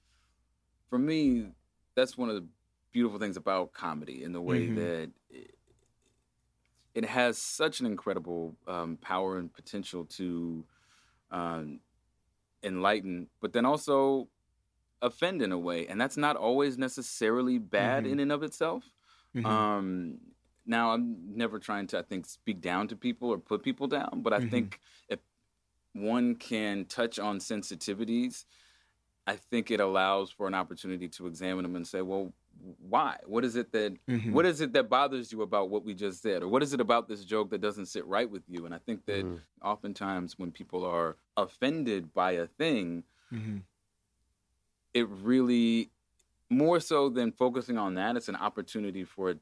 [0.90, 1.48] for me.
[1.94, 2.46] That's one of the
[2.92, 4.76] beautiful things about comedy in the way Mhm.
[4.76, 5.56] that it,
[6.96, 10.64] it has such an incredible um, power and potential to
[11.32, 11.80] um,
[12.66, 14.28] enlighten, but then also
[15.02, 18.12] offend in a way, and that's not always necessarily bad Mhm.
[18.12, 18.84] in and of itself.
[19.36, 19.46] Mhm.
[19.46, 20.20] Um,
[20.66, 24.22] now, I'm never trying to, I think, speak down to people or put people down,
[24.24, 24.50] but I Mhm.
[24.50, 25.20] think if
[25.94, 28.46] one can touch on sensitivities,
[29.28, 32.34] I think it allows for an opportunity to examine them and say, well,
[32.80, 33.18] why?
[33.26, 34.32] What is it that Mhm.
[34.34, 36.80] what is it that bothers you about what we just said, or what is it
[36.82, 38.66] about this joke that doesn't sit right with you?
[38.66, 39.42] And I think that Mhm.
[39.62, 43.64] oftentimes when people are offended by a thing, Mhm.
[44.94, 45.92] it really
[46.50, 49.36] more so than focusing on that, it's an opportunity for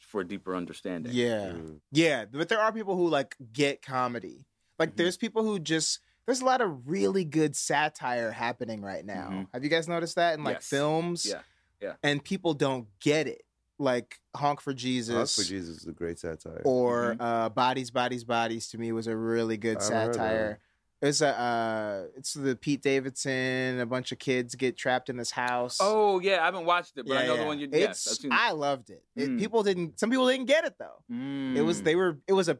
[0.00, 1.12] for a deeper understanding.
[1.12, 1.48] Yeah.
[1.50, 1.80] Mm.
[1.90, 4.46] Yeah, but there are people who like get comedy.
[4.78, 4.96] Like Mhm.
[4.96, 9.30] there's people who just there's a lot of really good satire happening right now.
[9.30, 9.48] Mhm.
[9.52, 10.68] Have you guys noticed that in like Yes.
[10.68, 11.26] films?
[11.26, 11.40] Yeah,
[11.80, 11.94] yeah.
[12.02, 13.42] And people don't get it.
[13.78, 15.14] Like Honk for Jesus.
[15.14, 16.60] Honk for Jesus is a great satire.
[16.64, 17.22] or Mm-hmm.
[17.22, 20.58] uh, Bodies, Bodies, Bodies to me was a really good I haven't heard of satire.
[21.02, 23.80] It's a uh, it's the Pete Davidson.
[23.80, 25.78] A bunch of kids get trapped in this house.
[25.80, 27.68] Oh yeah, I haven't watched it, but I know the one you.
[27.72, 28.32] Yes, It's I've seen.
[28.34, 29.02] I loved it.
[29.16, 29.30] it.
[29.30, 29.38] Mm.
[29.38, 29.98] People didn't.
[29.98, 31.02] Some people didn't get it though.
[31.08, 31.84] It was Mm.
[31.84, 32.18] they were.
[32.28, 32.58] It was a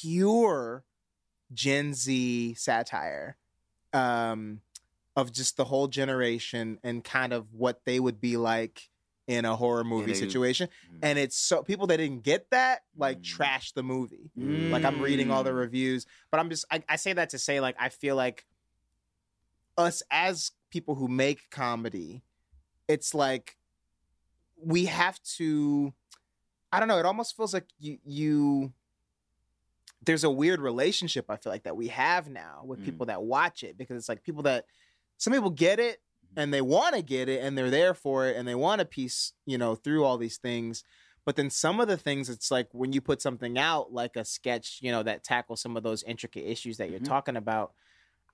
[0.00, 0.84] pure
[1.52, 3.36] Gen Z satire,
[3.92, 4.60] um,
[5.16, 8.88] of just the whole generation and kind of what they would be like
[9.26, 10.68] in a horror movie they- situation.
[10.92, 10.98] Mm.
[11.02, 13.24] And it's so people that didn't get that like Mm.
[13.24, 14.30] trash the movie.
[14.38, 14.70] Mm.
[14.70, 15.58] Like I'm reading all the Mm.
[15.60, 18.44] reviews, but I'm just I, I say that to say like I feel like
[19.78, 22.22] us as people who make comedy,
[22.88, 23.56] it's like
[24.56, 25.94] we have to
[26.72, 28.72] I don't know, it almost feels like you you
[30.04, 32.84] there's a weird relationship I feel like that we have now with Mm.
[32.84, 34.66] people that watch it because it's like people that
[35.18, 36.00] some people get it
[36.36, 38.84] and they want to get it and they're there for it and they want to
[38.84, 40.82] piece, you know, through all these things.
[41.24, 44.24] But then some of the things, it's like when you put something out, like a
[44.24, 47.06] sketch, you know, that tackles some of those intricate issues that you're Mhm.
[47.08, 47.72] talking about.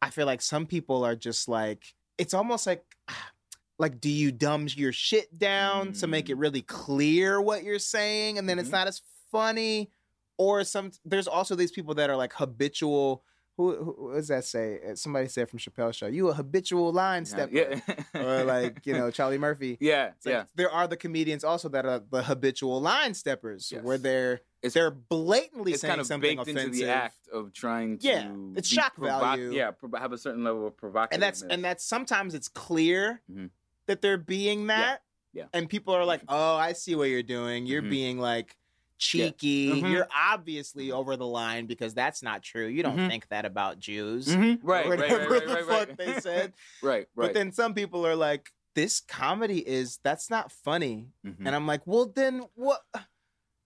[0.03, 2.85] I feel like some people are just like, it's almost like,
[3.79, 6.41] like, do you dumb your shit down to make it Mm.
[6.41, 8.73] really clear what you're saying, and then it's Mhm.
[8.73, 9.91] not as funny?
[10.37, 13.25] Or some, there's also these people that are like habitual.
[13.61, 14.79] Who, who what does that say?
[14.91, 17.81] Uh, Somebody said from Chappelle Show, you a habitual line stepper, yeah.
[18.15, 19.77] or like you know Charlie Murphy.
[19.81, 20.45] yeah, like, yeah.
[20.55, 23.83] There are the comedians also that are the habitual line steppers, Yes.
[23.85, 26.73] where they're It's- they're blatantly It's saying kind of something baked offensive.
[26.73, 29.53] into the act of trying to Yeah, it's shock provoc- value.
[29.53, 31.15] Yeah, pro- have a certain level of provocation.
[31.15, 33.51] and that's and that's sometimes it's clear Mhm.
[33.87, 35.03] that they're being that,
[35.33, 35.47] yeah.
[35.53, 37.67] and people are like, "Oh, I see what you're doing.
[37.67, 37.91] You're Mhm.
[37.91, 38.57] being like."
[39.01, 39.91] Cheeky, Mhm.
[39.91, 42.67] you're obviously over the line because that's not true.
[42.67, 43.09] You don't Mhm.
[43.09, 44.27] think that about Jews,
[44.63, 45.97] right, or right, whatever right, right, the right, fuck right.
[45.97, 46.53] they said.
[46.83, 47.27] right, right.
[47.29, 51.87] But then some people are like, "This comedy is that's not funny," and I'm like,
[51.87, 52.83] "Well, then what?"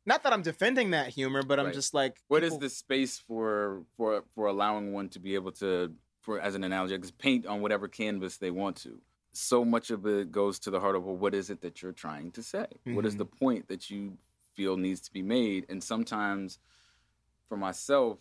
[0.07, 3.19] Not that I'm defending that humor, but I'm just like, What is people- the space
[3.19, 7.45] for for for allowing one to be able to, for as an analogy, just paint
[7.47, 9.01] on whatever canvas they want to?
[9.33, 11.93] So much of it goes to the heart of well, what is it that you're
[11.93, 12.67] trying to say?
[12.85, 13.19] What is Mhm.
[13.19, 14.17] the point that you
[14.55, 15.67] feel needs to be made?
[15.69, 16.59] And sometimes,
[17.49, 18.19] for myself,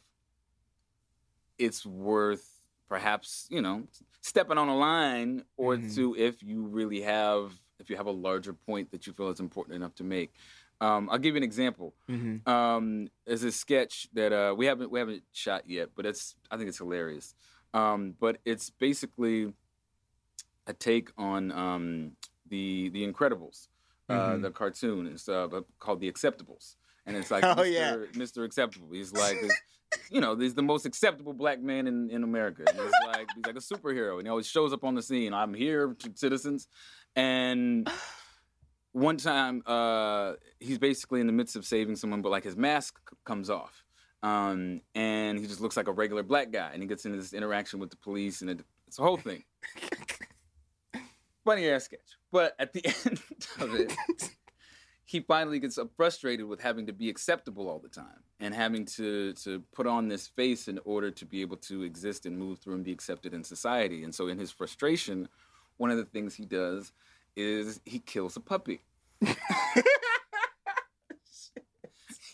[1.58, 2.60] it's worth
[2.90, 3.84] perhaps you know
[4.22, 5.96] stepping on a line or Mhm.
[5.96, 9.40] two if you really have if you have a larger point that you feel is
[9.40, 10.34] important enough to make.
[10.80, 11.94] Um, I'll give you an example.
[12.10, 12.48] Mhm.
[12.48, 16.58] Um, there's a sketch that uh, we haven't we haven't shot yet, but it's I
[16.58, 17.36] think it's hilarious.
[17.74, 19.54] Um, but it's basically
[20.68, 22.16] a take on um,
[22.48, 23.68] the the Incredibles,
[24.14, 24.42] uh, Mhm.
[24.44, 25.08] the cartoon.
[25.08, 25.48] It's uh,
[25.80, 27.72] called The Acceptables, and it's like Oh, Mr.
[27.74, 27.96] yeah.
[28.14, 28.46] Mr.
[28.46, 28.88] Acceptable.
[28.92, 29.38] He's like.
[30.10, 32.64] You know, he's the most acceptable black man in, in America.
[32.68, 35.36] And he's like he's like a superhero, and he always shows up on the scene.
[35.36, 36.68] I'm here, citizens,
[37.16, 37.88] and
[38.94, 43.00] one time uh, he's basically in the midst of saving someone, but like his mask
[43.24, 43.84] comes off,
[44.24, 47.32] um, and he just looks like a regular black guy, and he gets into this
[47.34, 49.44] interaction with the police, and it, it's a whole thing.
[51.46, 53.22] Funny ass sketch, but at the end
[53.60, 53.94] of it,
[55.06, 59.34] he finally gets frustrated with having to be acceptable all the time and having to
[59.34, 62.74] to put on this face in order to be able to exist and move through
[62.74, 64.04] and be accepted in society.
[64.04, 65.30] And so, in his frustration,
[65.78, 66.92] one of the things he does
[67.36, 68.82] is he kills a puppy.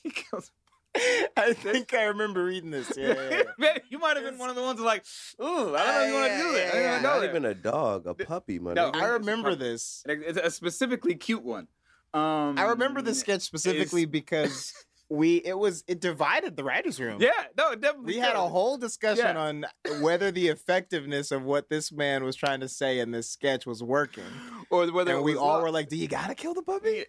[0.03, 0.51] he kills.
[1.37, 2.91] I think I remember reading this.
[2.97, 3.41] Yeah, yeah, yeah.
[3.57, 5.05] Man, you might have been one of the ones like,
[5.41, 6.67] ooh, I don't know if you want to do that.
[6.67, 7.29] I didn't Yeah, Not there.
[7.29, 8.89] even a dog, a puppy, my No.
[8.93, 10.03] I remember this.
[10.07, 11.67] It's a specifically cute one.
[12.13, 14.73] Um, I remember the sketch specifically because
[15.11, 17.21] we it was it divided the writers' room.
[17.21, 18.15] Yeah, no, it definitely.
[18.15, 19.37] We had a whole discussion Yeah.
[19.39, 19.65] on
[20.01, 23.83] whether the effectiveness of what this man was trying to say in this sketch was
[23.83, 24.23] working.
[24.71, 25.61] or whether And it we all love.
[25.63, 27.05] were like, Do you gotta kill the puppy?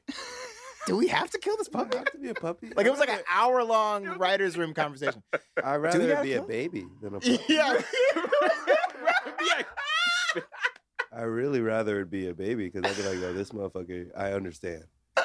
[0.91, 1.99] Do we have to kill this Doesn't puppy?
[1.99, 2.73] have to be a puppy.
[2.75, 5.23] Like it was like an hour long writers' room conversation.
[5.63, 7.39] I'd rather it be a baby than a puppy.
[7.49, 7.81] yeah.
[9.47, 10.43] yeah.
[11.13, 14.33] I really rather it be a baby because I'd be like, yo, this motherfucker, I
[14.33, 14.83] understand.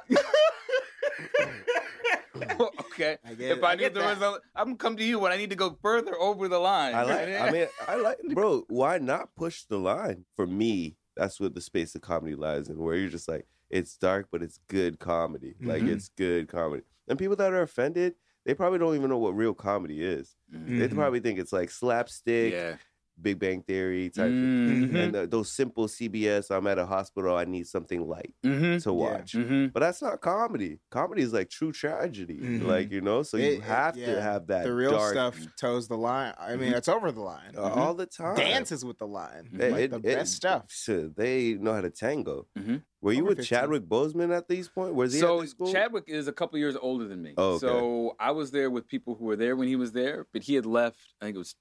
[2.81, 3.17] okay.
[3.25, 3.63] I get If it.
[3.63, 4.19] I, I knew get there that.
[4.19, 6.59] was a, I'm gonna come to you when I need to go further over the
[6.59, 6.93] line.
[6.93, 7.27] I like.
[7.41, 8.65] I mean, I like, bro.
[8.67, 10.25] Why not push the line?
[10.35, 13.97] For me, that's what the space of comedy lies in, where you're just like, it's
[13.97, 15.55] dark, but it's good comedy.
[15.61, 15.89] Like Mhm.
[15.89, 16.83] it's good comedy.
[17.07, 20.35] And people that are offended, they probably don't even know what real comedy is.
[20.53, 20.79] Mhm.
[20.79, 22.77] They probably think it's like slapstick, yeah.
[23.21, 24.25] Big Bang Theory type.
[24.25, 24.33] shit.
[24.33, 24.95] Mhm.
[24.95, 28.83] And the, those simple CBS, I'm at a hospital, I need something light Mhm.
[28.83, 29.33] to watch.
[29.33, 29.71] Mhm.
[29.71, 30.79] But that's not comedy.
[30.91, 32.39] Comedy is like true tragedy.
[32.39, 32.63] Mhm.
[32.65, 34.15] Like, you know, so It- you it- have yeah.
[34.15, 36.33] to have that the real dark stuff toes the line.
[36.37, 37.53] I mean, it's over the line.
[37.57, 38.35] uh, all the time.
[38.35, 39.49] Dances with the line.
[39.53, 40.65] It- like It- the it- best stuff.
[40.69, 42.47] Shit, they know how to tango.
[43.01, 43.57] Were you Over with 15.
[43.59, 44.95] Chadwick Boseman at these point?
[44.95, 45.71] Was he So at school?
[45.71, 47.33] Chadwick is a couple years older than me.
[47.37, 47.67] Oh, okay.
[47.67, 50.55] So I was there with people who were there when he was there, but he
[50.55, 50.97] had left.
[51.21, 51.55] I think it was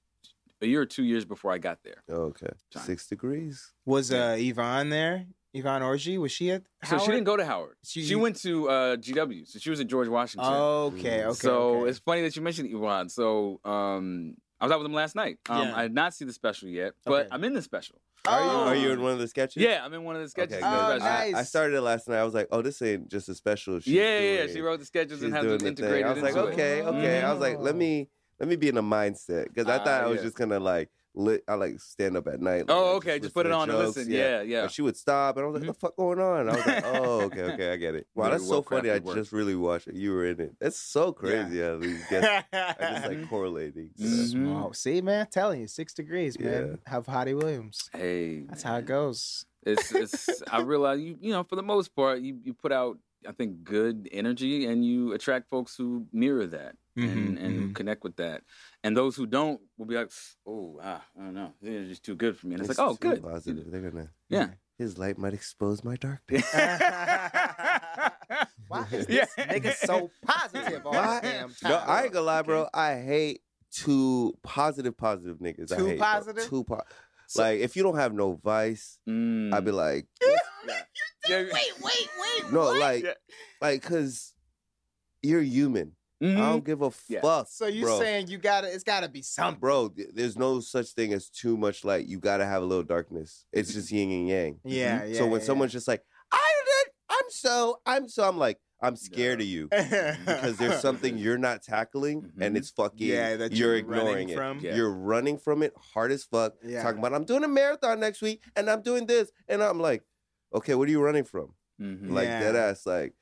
[0.63, 2.03] a year or two years before I got there.
[2.09, 2.83] Oh, okay, Time.
[2.85, 3.73] six degrees.
[3.85, 5.27] Was uh, Yvonne there?
[5.53, 6.19] Yvonne Orji?
[6.19, 7.77] Was she at So she didn't go to Howard.
[7.85, 9.47] She- She, went to uh, GW.
[9.47, 10.53] So she was at George Washington.
[10.53, 11.33] Okay, okay.
[11.35, 11.91] so okay.
[11.91, 13.09] it's funny that you mentioned Yvonne.
[13.09, 15.39] So um, I was out with him last night.
[15.49, 15.77] Um, Yeah.
[15.77, 17.29] I did not see the special yet, but Okay.
[17.31, 18.01] I'm in the special.
[18.27, 18.51] Are you?
[18.51, 18.65] Oh.
[18.69, 19.63] Are you in one of the sketches?
[19.63, 20.55] Yeah, I'm in one of the sketches.
[20.57, 21.03] Okay, Oh, good.
[21.03, 21.37] special.
[21.37, 22.17] I, I started it last night.
[22.19, 23.79] I was like, oh, this ain't just a special.
[23.81, 24.47] She's yeah, yeah, yeah.
[24.53, 26.07] She wrote the sketches and has doing it the integrated.
[26.07, 26.53] I was like, into it.
[26.55, 27.23] okay, okay.
[27.23, 27.79] I was like, let Oh.
[27.79, 28.09] me
[28.45, 30.25] let me be in the mindset because I Ah, thought I was yeah.
[30.25, 31.43] just gonna like lit.
[31.49, 32.69] I like stand up at night.
[32.69, 33.13] like, Oh, okay.
[33.19, 34.11] Just listen put it on and listen.
[34.11, 34.63] Yeah, yeah.
[34.65, 35.67] And she would stop, and I was like, Mhm.
[35.69, 38.31] "What the fuck going on?" I was like, "Oh, okay, okay, I get it." Wow,
[38.31, 38.91] that's so funny.
[38.91, 39.15] I work.
[39.17, 39.95] just really watched it.
[39.95, 40.57] You were in it.
[40.61, 41.57] That's so crazy.
[41.59, 43.91] Yeah, these guests are just like correlating.
[43.97, 44.09] to that.
[44.09, 44.31] Mhm.
[44.31, 44.73] Small.
[44.75, 46.51] See, man, telling you, six degrees, Yeah.
[46.51, 46.79] man.
[46.87, 47.89] Have Hari Williams.
[47.93, 49.47] Hey, That's how it goes.
[49.67, 50.43] It's, it's.
[50.53, 51.17] I realize you.
[51.21, 52.99] You know, for the most part, you you put out.
[53.29, 57.69] I think good energy, and you attract folks who mirror that and Mhm, and who
[57.69, 57.75] mhm.
[57.75, 58.43] connect with that.
[58.85, 60.11] And those who don't will be like,
[60.47, 62.55] oh, ah, I don't know, they're just too good for me.
[62.55, 63.23] And it's, like, oh, good.
[63.23, 63.71] Positive.
[63.71, 64.11] They're gonna.
[64.29, 64.49] Yeah.
[64.79, 66.45] His light might expose my darkness.
[68.69, 69.25] Why is Yeah.
[69.37, 71.21] this nigga so positive all Why?
[71.23, 71.71] damn time?
[71.71, 72.69] No, I ain't gonna lie, bro.
[72.75, 75.73] I hate two positive, positive niggas.
[75.73, 76.07] I Too hate, bro.
[76.07, 76.49] positive?
[77.29, 79.53] Too po- So- like if you don't have no vice, Mm.
[79.55, 80.07] I'd be like,
[81.29, 81.39] Yeah.
[81.45, 82.53] Wait, wait, wait.
[82.53, 82.79] no, what?
[82.79, 83.15] like, Yeah.
[83.63, 84.35] like, cause
[85.23, 85.93] you're human.
[86.23, 86.37] Mhm.
[86.37, 87.23] I don't give a Yeah.
[87.23, 87.49] fuck.
[87.51, 87.99] So you bro.
[87.99, 88.73] saying you gotta?
[88.73, 89.59] It's gotta be something.
[89.59, 89.91] bro?
[90.13, 92.07] There's no such thing as too much light.
[92.07, 93.47] You gotta have a little darkness.
[93.53, 94.61] It's just yin and yang.
[94.65, 95.17] Yeah, yeah.
[95.19, 95.47] so when yeah.
[95.47, 99.69] someone's just like, I did, I'm so, I'm so, I'm like, I'm scared of you
[99.71, 102.59] because there's something you're not tackling and Mhm.
[102.59, 104.37] it's fucking yeah that you're, you're, ignoring it.
[104.37, 104.59] from.
[104.61, 104.77] Yeah.
[104.77, 106.55] You're running from it hard as fuck.
[106.63, 106.83] Yeah.
[106.83, 110.03] Talking about I'm doing a marathon next week and I'm doing this and I'm like,
[110.53, 111.55] okay, what are you running from?
[111.81, 112.11] Mhm.
[112.11, 112.41] Like Yeah.
[112.41, 112.85] dead ass.
[112.85, 113.15] Like,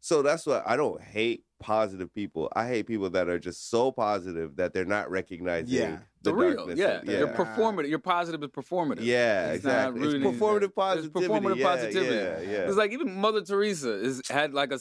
[0.00, 2.50] so that's what I don't hate positive people.
[2.54, 5.98] I hate people that are just so positive that they're not recognizing Yeah.
[6.22, 6.78] the, The real, darkness.
[6.78, 6.86] yeah.
[6.98, 7.18] of- yeah.
[7.18, 7.88] You're performative.
[7.88, 8.40] You're positive.
[8.40, 8.98] You're performative.
[9.02, 10.02] Yeah, It's not exactly.
[10.02, 11.26] It's rooting- performative it's positivity.
[11.28, 12.14] performative yeah, positivity.
[12.16, 12.58] Yeah, yeah.
[12.68, 14.78] It's like even Mother Teresa is had like a.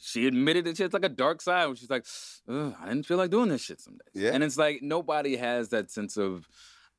[0.00, 2.06] she admitted that she had like a dark side where she's like,
[2.48, 4.22] Ugh, I didn't feel like doing this shit some days.
[4.22, 4.30] Yeah.
[4.32, 6.48] And it's like nobody has that sense of,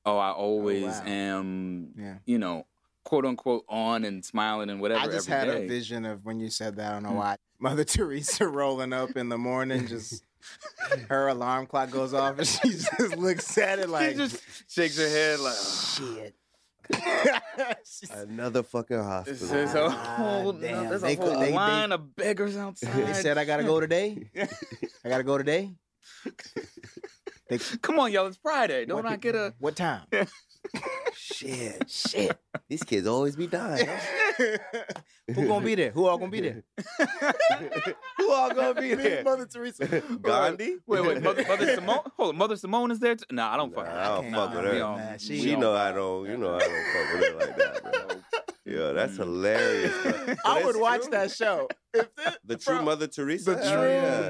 [0.05, 1.03] oh, I always wow.
[1.05, 2.17] am, Yeah.
[2.25, 2.65] you know,
[3.05, 4.99] quote unquote on and smiling and whatever.
[4.99, 5.65] I just every had day.
[5.65, 6.91] a vision of when you said that.
[6.91, 7.15] I don't know Mm.
[7.15, 7.37] why.
[7.59, 10.23] Mother Teresa rolling up in the morning, just
[11.09, 14.41] her alarm clock goes off, and she just looks at it like, she just
[14.71, 16.35] shakes her head like, "Oh, shit.
[18.11, 19.55] Another fucking This hospital.
[19.57, 20.89] is a Ah, whole, damn.
[20.89, 22.93] there's They a whole could- they- they- line of beggars outside.
[23.07, 24.29] they said I gotta go today.
[25.05, 25.71] I gotta go today.
[27.49, 28.85] They, Come on, y'all, it's Friday.
[28.85, 29.53] Don't I get a?
[29.59, 30.01] what time?
[31.15, 32.37] Shit, shit.
[32.69, 33.87] These kids always be dying.
[35.33, 35.91] Who gonna be there?
[35.91, 36.63] Who all gonna be there?
[38.17, 39.23] Who all gonna be Me, there?
[39.23, 39.85] Mother Teresa.
[40.21, 40.77] Gandhi?
[40.87, 41.99] Wait, wait, Mother, Mother Simone.
[42.17, 43.15] Hold on, Mother Simone is there.
[43.15, 43.85] T- nah, I don't fuck.
[43.85, 43.99] Nah, her.
[43.99, 44.71] I don't can't- fuck with her.
[44.73, 46.27] we don't- Nah, she She know I don't.
[46.29, 48.21] You know I don't fuck with her like that, bro.
[48.65, 49.17] Yo, that's mm.
[49.17, 49.93] hilarious.
[50.03, 50.11] Bro.
[50.27, 51.11] But I would watch true.
[51.11, 51.67] that show.
[51.93, 53.55] If the, The true bro, Mother Teresa.
[53.55, 54.29] the Hell true- yeah.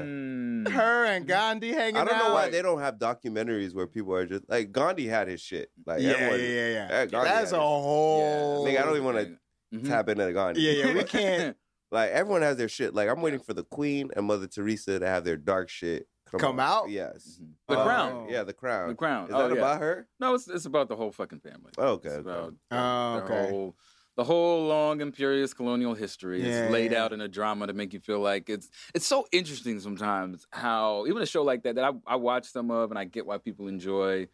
[0.64, 0.70] Mm.
[0.72, 2.06] her and Gandhi hanging out.
[2.06, 5.28] I don't know why they don't have documentaries where people are just like Gandhi had
[5.28, 5.70] his shit.
[5.86, 6.88] Like Yeah, yeah, everyone, yeah, yeah.
[6.90, 7.58] Yeah, Gandhi That's a it.
[7.60, 8.66] whole.
[8.66, 9.26] Nigga, I don't even wanna
[9.74, 9.88] Mhm.
[9.88, 10.60] tap into Gandhi.
[10.62, 10.94] Yeah, yeah.
[10.94, 11.56] We can't
[11.92, 12.94] Like everyone has their shit.
[12.94, 16.38] Like I'm waiting for the Queen and Mother Teresa to have their dark shit come,
[16.40, 16.88] Come out?
[16.90, 17.40] Yes.
[17.42, 17.48] Mhm.
[17.68, 17.84] The Oh.
[17.84, 18.26] Crown.
[18.30, 18.88] Yeah, the Crown.
[18.90, 19.24] The Crown.
[19.28, 19.60] Is oh, that yeah.
[19.60, 20.08] about her?
[20.20, 21.72] No, it's it's about the whole fucking family.
[21.78, 22.30] Oh, okay, It's okay.
[22.30, 23.50] about Oh, their okay.
[23.50, 23.76] whole
[24.20, 26.42] the whole long imperious colonial history.
[26.42, 27.02] Yeah, it's laid yeah.
[27.02, 31.06] out in a drama to make you feel like it's it's so interesting sometimes how
[31.06, 33.38] even a show like that that I, I watch some of and I get why
[33.38, 34.28] people enjoy.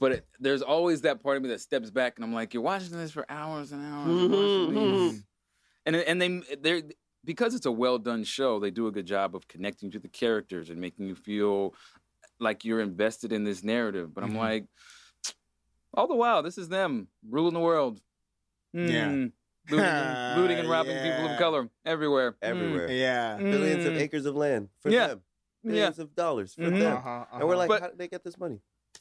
[0.00, 2.62] But it, there's always that part of me that steps back and I'm like, you're
[2.62, 5.24] watching this for hours and hours, and, watching Mhm.
[5.84, 6.82] and and they they're
[7.22, 8.60] because it's a well done show.
[8.60, 11.74] They do a good job of connecting to the characters and making you feel
[12.40, 14.14] like you're invested in this narrative.
[14.14, 14.38] But I'm Mhm.
[14.38, 14.64] like,
[15.92, 18.00] all the while, this is them ruling the world.
[18.72, 19.08] Yeah.
[19.08, 19.32] Mm.
[19.70, 22.32] Looting, and, looting and robbing people of color everywhere.
[22.32, 22.36] Mm.
[22.42, 22.90] Everywhere.
[22.90, 23.36] Yeah.
[23.36, 24.00] Billions of Mm.
[24.00, 25.08] acres of land for Yeah.
[25.08, 25.22] them.
[25.62, 25.70] Yeah.
[25.70, 26.78] Billions of dollars for Mhm.
[26.80, 26.96] them.
[26.96, 28.60] Uh-huh, And we're like, But- how did they get this money?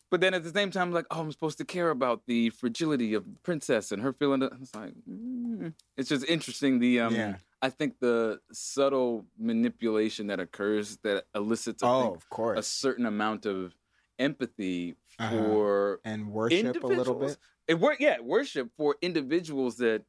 [0.09, 3.13] But then at the same time, like, oh, I'm supposed to care about the fragility
[3.13, 4.41] of the princess and her feeling.
[4.41, 5.73] that- It's like, mm.
[5.97, 6.79] it's just interesting.
[6.79, 7.37] The um, Yeah.
[7.61, 13.05] I think the subtle manipulation that occurs that elicits, I Oh, think, of a certain
[13.05, 13.75] amount of
[14.19, 15.29] empathy Uh-huh.
[15.35, 17.37] for And worship a little bit.
[17.71, 20.03] It wor- yeah, worship for individuals that,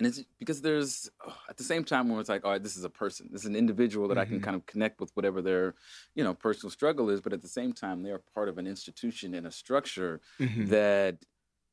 [0.00, 2.76] and it's because there's oh, at the same time when it's like, all right, this
[2.76, 4.42] is a person, this is an individual that I can Mhm.
[4.42, 5.74] kind of connect with whatever their,
[6.16, 8.66] you know, personal struggle is, but at the same time, they are part of an
[8.66, 10.66] institution and a structure Mhm.
[10.70, 11.24] that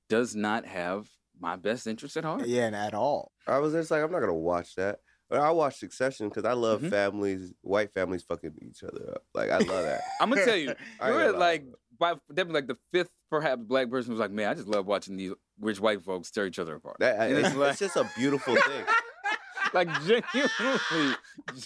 [0.10, 1.10] does not have
[1.40, 2.46] my best interest at heart.
[2.46, 3.32] Yeah, and at all.
[3.48, 5.00] I was just like, I'm not gonna watch that.
[5.30, 6.90] But I watch Succession because I love Mhm.
[6.90, 9.26] families, white families fucking each other up.
[9.34, 10.02] Like I love that.
[10.22, 10.70] I'm gonna tell you,
[11.02, 11.66] I ain't we're at like
[12.00, 15.18] by definitely like the fifth perhaps black person was like, man, I just love watching
[15.18, 16.98] these rich white folks tear each other apart.
[17.00, 18.86] That, And it's, it's like- it's just a beautiful thing.
[19.74, 21.16] like genuinely,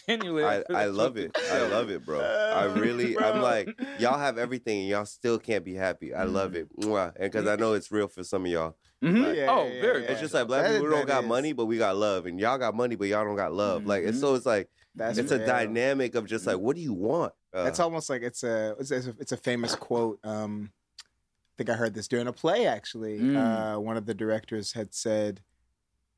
[0.07, 0.43] genuinely.
[0.43, 1.31] I, I love it.
[1.51, 2.19] I love it, bro.
[2.19, 3.69] I really, I'm like,
[3.99, 6.13] y'all have everything and y'all still can't be happy.
[6.13, 6.67] I love it.
[6.79, 7.13] Mwah.
[7.15, 8.75] And because I know it's real for some of y'all.
[9.03, 9.25] Mhm.
[9.27, 10.01] Like- Yeah, oh, yeah, very.
[10.01, 10.01] yeah.
[10.01, 10.39] much It's just so.
[10.39, 11.29] like black That- people don't that got is.
[11.29, 12.25] money, but we got love.
[12.25, 13.85] And y'all got money, but y'all don't got love.
[13.85, 14.21] Like, it's Mhm.
[14.21, 17.33] so it's like, That's it's a dynamic of just like, what do you want?
[17.53, 20.19] Uh, That's almost like it's a it's a, it's a famous quote.
[20.23, 20.71] Um,
[21.03, 22.65] I think I heard this during a play.
[22.65, 23.75] Actually, Mm.
[23.75, 25.41] uh, one of the directors had said,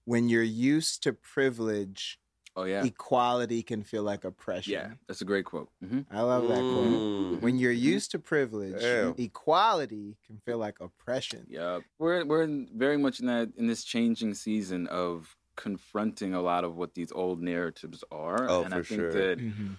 [0.05, 2.19] "When you're used to privilege,
[2.55, 4.91] Oh yeah, equality can feel like oppression." yeah.
[5.07, 5.69] That's a great quote.
[5.83, 7.41] hmm I love that quote.
[7.41, 9.15] When you're used to privilege, Damn.
[9.17, 11.47] equality can feel like oppression.
[11.49, 16.41] Yeah, we're we're in, very much in that in this changing season of confronting a
[16.41, 19.11] lot of what these old narratives are, Oh, and for I think sure.
[19.13, 19.77] that Mhm.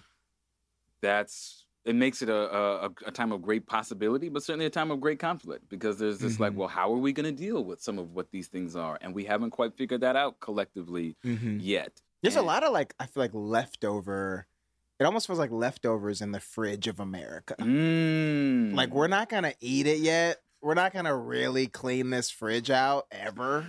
[1.05, 4.89] That's it makes it a, a a time of great possibility, but certainly a time
[4.89, 6.55] of great conflict because there's this like, Mhm.
[6.55, 9.13] well, how are we going to deal with some of what these things are, and
[9.13, 11.59] we haven't quite figured that out collectively Mhm.
[11.61, 12.01] yet.
[12.23, 14.47] There's a lot of like I feel like leftover.
[14.99, 17.55] It almost feels like leftovers in the fridge of America.
[17.59, 18.73] Mm.
[18.73, 20.41] Like we're not gonna eat it yet.
[20.61, 23.65] We're not gonna really clean this fridge out ever.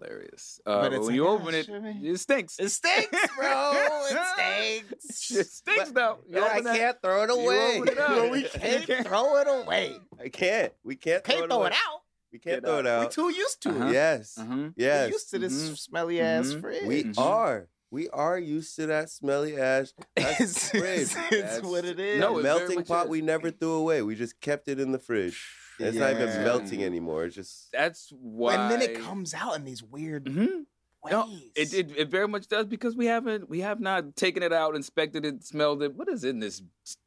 [0.00, 0.60] Hilarious.
[0.66, 2.58] Uh, But but it's when you like, open ah, it, it stinks.
[2.58, 3.72] It stinks, bro.
[3.74, 5.30] it stinks.
[5.38, 6.18] It stinks though.
[6.26, 7.82] You But I that- can't throw it away.
[7.86, 8.08] it up.
[8.10, 9.96] Well, we can't throw it away.
[10.22, 10.72] I can't.
[10.84, 12.00] We can't, Can't throw, throw it, it out.
[12.32, 13.00] We can't Get throw it out.
[13.00, 13.12] We out.
[13.12, 13.86] too used to Uh-huh.
[13.86, 13.92] it.
[13.92, 14.38] Yes.
[14.38, 14.54] Uh-huh.
[14.56, 15.10] We're Yes.
[15.10, 15.78] used to this Mhm.
[15.78, 16.60] smelly ass Mhm.
[16.60, 16.84] fridge.
[16.86, 17.18] We Mhm.
[17.18, 17.68] are.
[17.90, 19.88] We are used to that smelly ash.
[20.16, 21.00] That's it's, fridge.
[21.00, 22.20] it's, it's That's- what it is.
[22.20, 23.10] No, that melting pot is.
[23.10, 24.02] we never threw away.
[24.02, 25.42] We just kept it in the fridge.
[25.78, 27.24] It's not even melting anymore.
[27.26, 28.54] It's just That's why.
[28.54, 30.38] and then it comes out in these weird mm-hmm.
[30.40, 31.12] ways.
[31.12, 34.52] No, it, it it very much does because we haven't we have not taken it
[34.52, 35.94] out, inspected it, smelled it.
[35.94, 36.62] What is in this?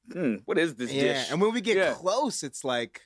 [0.10, 1.32] Mm, what is this yeah, dish?
[1.32, 1.94] and when we get Yeah.
[1.94, 3.02] close, it's like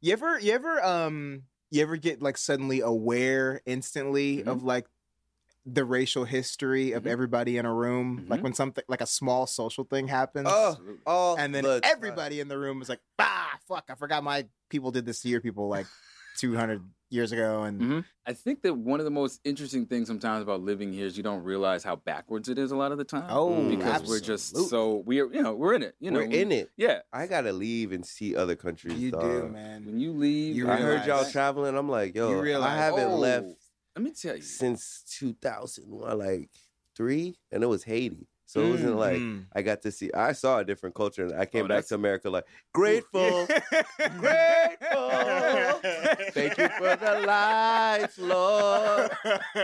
[0.00, 4.46] you ever you ever um you ever get like suddenly aware instantly Mhm.
[4.48, 4.86] of like
[5.66, 7.10] the racial history of Mhm.
[7.10, 8.44] everybody in a room, like Mhm.
[8.44, 10.48] when something like a small social thing happens.
[10.50, 11.00] Oh, Absolutely.
[11.06, 13.37] all and then the everybody in the room is like, "Ah,
[13.68, 13.84] fuck!
[13.90, 15.86] I forgot my people did this to your people like
[16.38, 18.04] 200 years ago, and Mhm.
[18.26, 21.22] I think that one of the most interesting things sometimes about living here is you
[21.22, 23.26] don't realize how backwards it is a lot of the time.
[23.30, 25.94] oh, because we're just so we're you know we're in it.
[26.00, 26.70] You know We're in it.
[26.76, 27.00] Yeah.
[27.12, 28.94] I gotta leave and see other countries.
[28.98, 29.22] You dog.
[29.22, 29.86] do, man.
[29.86, 31.76] When you leave, You I heard y'all traveling.
[31.76, 33.16] I'm like, yo, You realize, I haven't oh.
[33.16, 33.46] left
[33.96, 34.42] Let me tell you.
[34.42, 36.50] since 2001, like
[36.94, 38.27] three, and it was Haiti.
[38.48, 39.44] So it wasn't like Mhm.
[39.54, 40.10] I got to see.
[40.12, 43.46] I saw a different culture, and I came Oh, back to America like grateful,
[44.18, 45.10] grateful.
[46.32, 49.10] Thank you for the lights, Lord,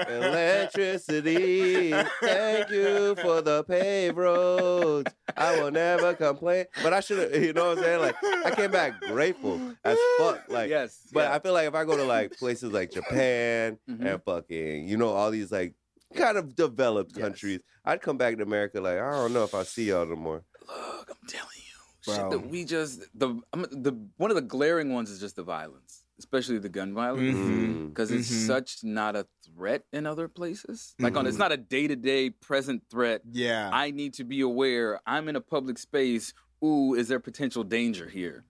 [0.08, 1.92] electricity.
[2.20, 5.10] Thank you for the paved roads.
[5.36, 6.66] I will never complain.
[6.82, 8.00] But I should have, you know what I'm saying?
[8.00, 10.42] Like I came back grateful as fuck.
[10.48, 11.08] Like yes.
[11.12, 11.34] but yeah.
[11.34, 14.04] I feel like if I go to like places like Japan Mhm.
[14.12, 15.74] and fucking, you know, all these like
[16.14, 17.22] kind of developed Yes.
[17.22, 20.16] countries, I'd come back to America like I don't know if I see y'all no
[20.16, 20.44] more.
[20.66, 22.14] Look, I'm telling you, Bro.
[22.14, 25.42] shit that we just the I'm, the one of the glaring ones is just the
[25.42, 27.88] violence, especially the gun violence, Mhm.
[27.88, 28.46] because it's Mhm.
[28.46, 30.94] such not a threat in other places.
[30.98, 31.40] Like on, it's Mhm.
[31.40, 33.22] not a day to day present threat.
[33.30, 33.70] Yeah.
[33.72, 35.00] I need to be aware.
[35.06, 36.32] I'm in a public space.
[36.64, 38.44] Ooh, is there potential danger here?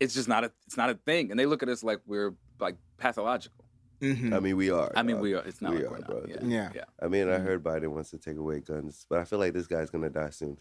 [0.00, 0.52] It's just not a.
[0.66, 3.61] It's not a thing, and they look at us like we're like pathological.
[4.02, 4.34] Mhm.
[4.34, 4.90] I mean, we are.
[4.96, 5.22] I mean, dog.
[5.22, 5.44] we are.
[5.44, 6.06] It's not We like are, we're not.
[6.08, 6.24] bro.
[6.28, 6.36] Yeah.
[6.42, 6.70] Yeah.
[6.74, 6.84] yeah.
[7.00, 7.44] I mean, I Mhm.
[7.44, 10.30] heard Biden wants to take away guns, but I feel like this guy's gonna die
[10.30, 10.58] soon.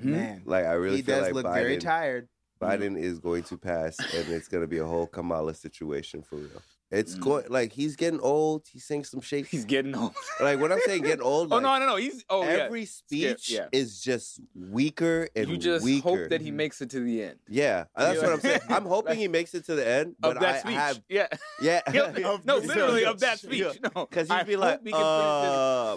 [0.00, 0.10] Hmm?
[0.12, 2.28] Man, Like I really he feel does like look Biden, very tired.
[2.60, 6.62] Biden is going to pass, and it's gonna be a whole Kamala situation for real.
[6.92, 7.20] It's Mm.
[7.20, 8.66] going like he's getting old.
[8.70, 9.46] He's saying some shit.
[9.46, 10.12] He's getting old.
[10.40, 11.96] like when I'm saying getting old, oh no, no, no.
[11.96, 12.50] He's oh yeah.
[12.50, 13.66] every speech yeah.
[13.72, 16.02] is just weaker and You just weaker.
[16.08, 18.22] hope that he makes it to the end Yeah, that's Yeah.
[18.26, 18.60] what I'm saying.
[18.68, 20.74] I'm hoping Like- he makes it to the end, but of that I speech.
[20.74, 21.26] have Yeah.
[21.62, 21.80] yeah.
[22.28, 23.64] Of no, literally of that speech.
[23.66, 23.80] speech.
[23.94, 25.96] No, Because I he'd be hope like, he can uh,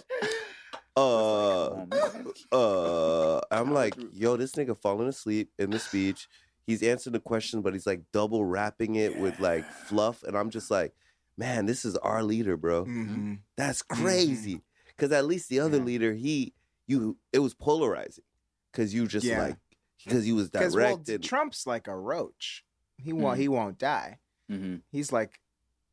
[0.98, 2.44] uh, finish this.
[2.54, 3.42] uh.
[3.52, 6.28] I'm like, yo, this nigga falling asleep in the speech.
[6.68, 10.50] He's answering the question, but he's like double wrapping it with like fluff, and I'm
[10.50, 10.94] just like,
[11.38, 12.86] man, this is our leader, bro.
[12.86, 13.40] Mhm.
[13.56, 14.62] That's crazy.
[14.88, 15.84] Because at least the other Yeah.
[15.84, 16.54] leader, he,
[16.88, 18.24] you, it was polarizing.
[18.72, 19.42] Because you just Yeah.
[19.42, 19.58] like,
[20.04, 21.22] because he was Because well, directed.
[21.24, 22.66] Trump's like a roach.
[22.98, 23.38] He won't.
[23.38, 23.42] Mhm.
[23.42, 24.20] He won't die.
[24.50, 24.82] Mhm.
[24.92, 25.42] He's like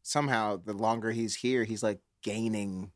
[0.03, 2.93] somehow the longer he's here, he's like gaining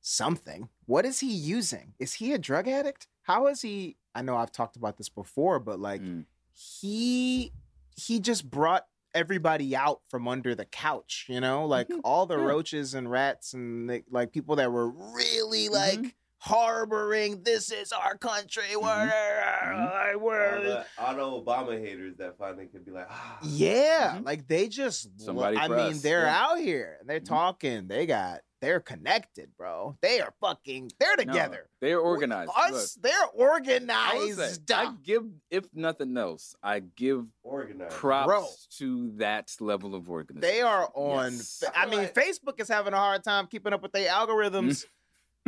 [0.00, 0.68] something.
[0.86, 1.94] What is he using?
[1.98, 3.06] Is he a drug addict?
[3.22, 3.96] How is he?
[4.14, 6.26] I know I've talked about this before, but like Mm.
[6.58, 7.52] He
[7.96, 8.84] he just brought
[9.14, 11.26] everybody out from under the couch.
[11.28, 12.00] You know, like Mhm.
[12.04, 12.44] all the Yeah.
[12.44, 15.98] roaches and rats and they, like people that were really like.
[16.00, 16.12] Mhm.
[16.40, 18.76] Harboring, this is our country.
[18.76, 20.14] We're, Mhm.
[20.14, 23.38] all we're the auto Obama haters that finally could be like, ah.
[23.42, 25.06] Yeah, like they just.
[25.18, 26.40] lo- Somebody I mean, press, they're yeah.
[26.44, 27.88] out here and they're talking.
[27.88, 28.42] They got.
[28.60, 29.96] They're connected, bro.
[30.00, 30.90] They are fucking.
[30.98, 31.68] They're No, together.
[31.80, 32.50] they're organized.
[32.56, 32.94] Us.
[33.00, 34.68] They're Look, I organized.
[34.68, 37.94] say, I give, if nothing else, I give organized.
[37.94, 38.48] props Bro.
[38.78, 40.40] to that level of organization.
[40.56, 41.34] they are on.
[41.34, 41.62] Yes.
[41.74, 44.84] I mean, Like- Facebook is having a hard time keeping up with their algorithms.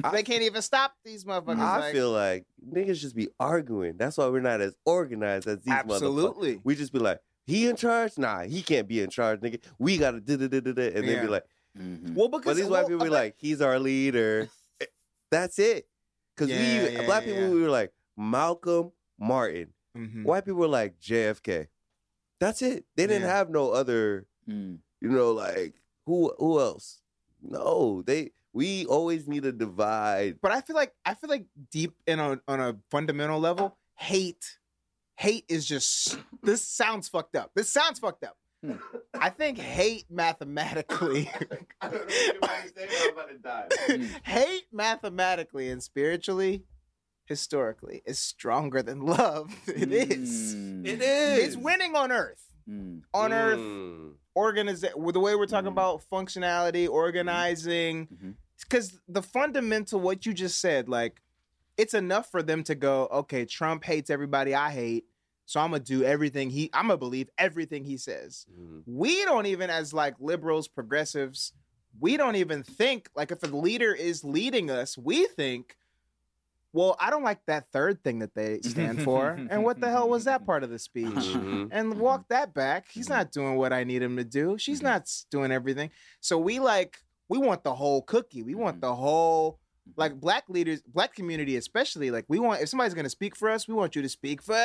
[0.13, 1.59] they can't even stop these motherfuckers.
[1.59, 3.97] I like, feel like niggas just be arguing.
[3.97, 5.95] That's why we're not as organized as these motherfuckers.
[5.95, 6.61] absolutely.
[6.63, 8.17] We just be like, he in charge?
[8.17, 9.61] Nah, he can't be in charge, nigga.
[9.81, 11.45] We gotta da da da da da, and they be like,
[11.79, 12.15] Mhm.
[12.15, 14.49] Well, because but these well, white people were like, he's our leader.
[15.31, 15.87] That's it.
[16.37, 16.59] Cause Yeah,
[16.89, 19.73] we yeah, black yeah, people we were like Malcolm Martin.
[19.97, 20.25] Mhm.
[20.25, 21.69] White people were like JFK.
[22.41, 22.85] That's it.
[22.97, 24.79] They didn't have no other, Mm.
[25.01, 25.75] you know, like
[26.07, 27.03] who who else?
[27.43, 30.41] No, they we always need a divide.
[30.41, 34.59] but I feel like I feel like deep in a, on a fundamental level, hate,
[35.17, 37.53] hate is just this sounds fucked up.
[37.55, 38.37] This sounds fucked up.
[38.65, 38.73] Hmm.
[39.19, 41.31] I think hate mathematically,
[41.83, 44.07] Mm.
[44.25, 46.65] hate mathematically and spiritually,
[47.25, 49.51] historically, is stronger than love.
[49.67, 50.55] It is.
[50.55, 50.87] Mm.
[50.87, 51.39] It is.
[51.45, 52.45] It's winning on Earth.
[52.69, 53.03] Mm.
[53.15, 54.13] On Earth, Mm.
[54.37, 55.03] organization.
[55.13, 55.73] The way we're talking Mm.
[55.73, 61.23] about functionality, organizing, because the fundamental what you just said like
[61.79, 65.07] it's enough for them to go okay trump hates everybody i hate
[65.51, 68.83] so i'm gonna do everything he i'm gonna believe everything he says Mm.
[68.87, 71.53] we don't even as like liberals progressives
[71.99, 75.77] we don't even think like if a leader is leading us we think
[76.73, 80.09] well i don't like that third thing that they stand for and what the hell
[80.09, 81.69] was that part of the speech Mhm.
[81.73, 82.87] and walk that back.
[82.91, 84.57] He's not doing what I need him to do.
[84.59, 84.85] She's Mhm.
[84.85, 85.91] not doing everything.
[86.21, 86.99] So we like
[87.29, 88.43] we want the whole cookie.
[88.43, 88.81] We want Mhm.
[88.83, 89.59] the whole
[89.97, 92.11] like black leaders, black community especially.
[92.11, 94.57] Like we want if somebody's gonna speak for us, we want you to speak for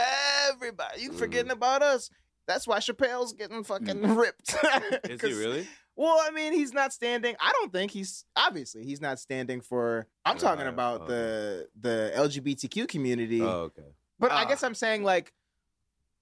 [0.49, 1.01] everybody.
[1.01, 2.09] You forgetting about us.
[2.47, 4.55] That's why Chappelle's getting fucking ripped.
[5.09, 5.67] Is he really?
[5.95, 7.35] Well, I mean, he's not standing.
[7.39, 10.07] I don't think he's obviously he's not standing for.
[10.25, 13.41] I'm talking about the the LGBTQ community.
[13.41, 13.81] Oh, okay.
[14.19, 14.45] But I Ah.
[14.45, 15.33] guess I'm saying like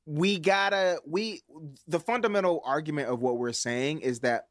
[0.05, 1.41] we gotta we
[1.87, 4.47] the fundamental argument of what we're saying is that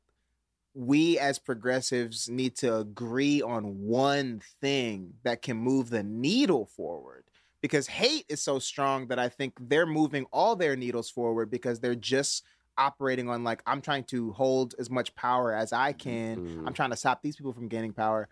[0.74, 7.24] we as progressives need to agree on one thing that can move the needle forward
[7.60, 11.80] because hate is so strong that i think they're moving all their needles forward because
[11.80, 12.42] they're just
[12.78, 16.66] operating on like i'm trying to hold as much power as i can Mhm.
[16.66, 18.28] i'm trying to stop these people from gaining power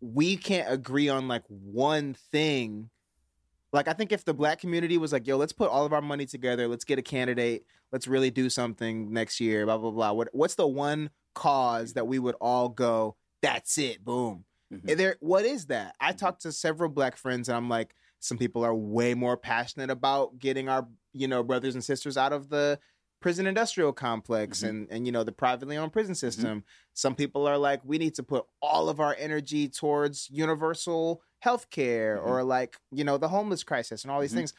[0.00, 2.90] we can't agree on like one thing
[3.72, 6.02] like I think if the black community was like, "Yo, let's put all of our
[6.02, 6.68] money together.
[6.68, 7.64] Let's get a candidate.
[7.90, 10.12] Let's really do something next year." Blah blah blah.
[10.12, 13.16] What what's the one cause that we would all go?
[13.42, 14.04] That's it.
[14.04, 14.44] Boom.
[14.72, 14.96] Mhm.
[14.96, 15.16] There.
[15.20, 15.94] What is that?
[16.00, 19.90] I talked to several black friends, and I'm like, some people are way more passionate
[19.90, 22.78] about getting our you know brothers and sisters out of the
[23.20, 24.68] prison industrial complex Mhm.
[24.68, 26.64] and and you know the privately owned prison system.
[26.94, 31.68] Some people are like, we need to put all of our energy towards universal health
[31.70, 32.26] care Mhm.
[32.26, 34.54] or like, you know, the homeless crisis and all these things.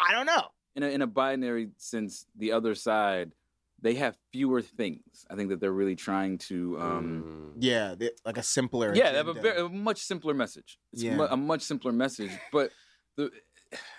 [0.00, 0.48] I don't know.
[0.74, 3.32] in a, in a binary sense, the other side,
[3.80, 5.26] they have fewer things.
[5.30, 6.78] I think that they're really trying to.
[6.80, 7.56] Um, Mm.
[7.60, 8.94] Yeah, they- like a simpler.
[8.94, 10.78] yeah, they have a, very, a much simpler message.
[10.92, 11.16] It's Yeah.
[11.16, 12.30] mu- a much simpler message.
[12.52, 12.70] But
[13.16, 13.30] the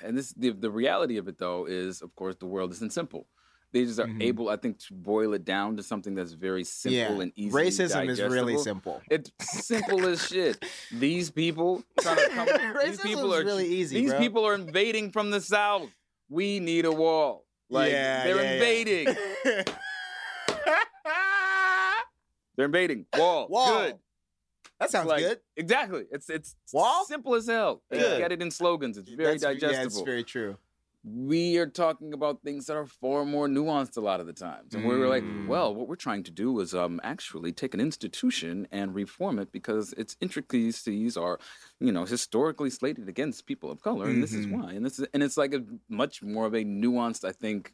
[0.02, 3.28] and this the the reality of it though is, of course, the world isn't simple.
[3.74, 4.24] They just are Mhm.
[4.24, 7.22] able, I think, to boil it down to something that's very simple yeah.
[7.22, 7.52] and easy.
[7.52, 9.02] Racism is really simple.
[9.12, 9.30] It's
[9.68, 10.64] simple as shit.
[10.92, 12.48] These people trying to come.
[12.86, 14.20] these people are really easy, These bro.
[14.20, 15.90] people are invading from the south.
[16.30, 17.46] We need a wall.
[17.70, 18.54] Like Yeah, they're yeah, yeah.
[18.54, 19.16] invading.
[22.56, 23.06] They're invading.
[23.16, 23.48] Wall.
[23.50, 23.68] Wall.
[23.84, 23.96] Good.
[24.80, 25.40] That sounds Like, good.
[25.56, 26.06] Exactly.
[26.12, 27.06] It's it's Wall?
[27.06, 27.84] simple as hell.
[27.92, 28.18] You Good.
[28.20, 28.98] Get it in slogans.
[28.98, 30.58] It's very That's- Yeah, it's very true.
[31.10, 34.76] We are talking about things that are far more nuanced a lot of the times.
[34.76, 35.46] And we're like, Mm.
[35.46, 39.52] well, what we're trying to do is um actually take an institution and reform it
[39.52, 41.40] because its intricacies are,
[41.80, 44.50] you know, historically slated against people of color, and this is Mhm.
[44.50, 44.72] why.
[44.74, 47.74] And this is and it's like a much more of a nuanced, I think,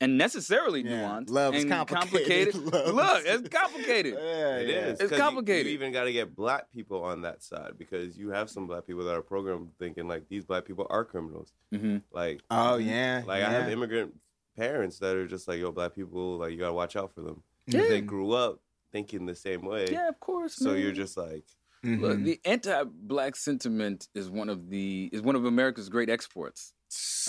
[0.00, 1.02] and necessarily Yeah.
[1.02, 1.30] nuanced.
[1.30, 2.54] Love is and complicated.
[2.54, 4.14] Look, it's complicated.
[4.18, 4.74] Yeah, It yeah.
[4.86, 4.90] is.
[4.92, 5.66] It's 'cause you- complicated.
[5.66, 8.86] You, even got to get black people on that side because you have some black
[8.86, 11.52] people that are programmed thinking like these black people are criminals.
[11.72, 13.22] hmm Like, Oh yeah.
[13.26, 13.48] like yeah.
[13.48, 14.14] I have immigrant
[14.56, 17.42] parents that are just like, yo, black people, like you gotta watch out for them.
[17.66, 17.82] Yeah.
[17.88, 18.60] They grew up
[18.92, 19.86] thinking the same way.
[19.90, 20.54] Yeah, of course.
[20.54, 20.80] So man.
[20.82, 21.44] you're just like,
[21.84, 22.00] Mhm.
[22.02, 26.74] Look, the anti-black sentiment is one of the is one of America's great exports.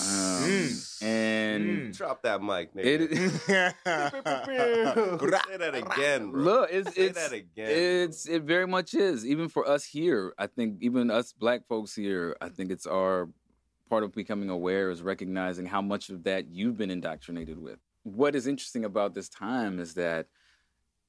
[0.00, 0.06] Um,
[0.42, 1.02] Mm.
[1.02, 1.96] And Mm.
[1.96, 3.74] drop that mic, it, nigga.
[5.46, 6.40] Say that again, bro.
[6.42, 7.70] look, it's Say it's that again.
[7.70, 9.24] it's it very much is.
[9.26, 13.28] Even for us here, I think even us black folks here, I think it's our
[13.88, 17.78] part of becoming aware is recognizing how much of that you've been indoctrinated with.
[18.04, 20.26] What is interesting about this time is that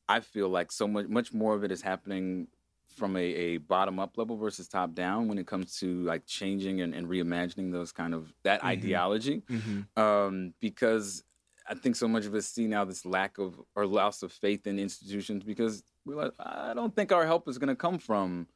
[0.07, 2.47] I feel like so much much more of it is happening
[2.93, 6.81] from a, a bottom up level versus top down when it comes to like changing
[6.81, 8.65] and, and reimagining those kind of that Mhm.
[8.67, 9.97] ideology Mhm.
[9.97, 11.23] um, because
[11.67, 14.67] I think so much of us see now this lack of or loss of faith
[14.67, 18.47] in institutions because we're like, I don't think our help is going to come from,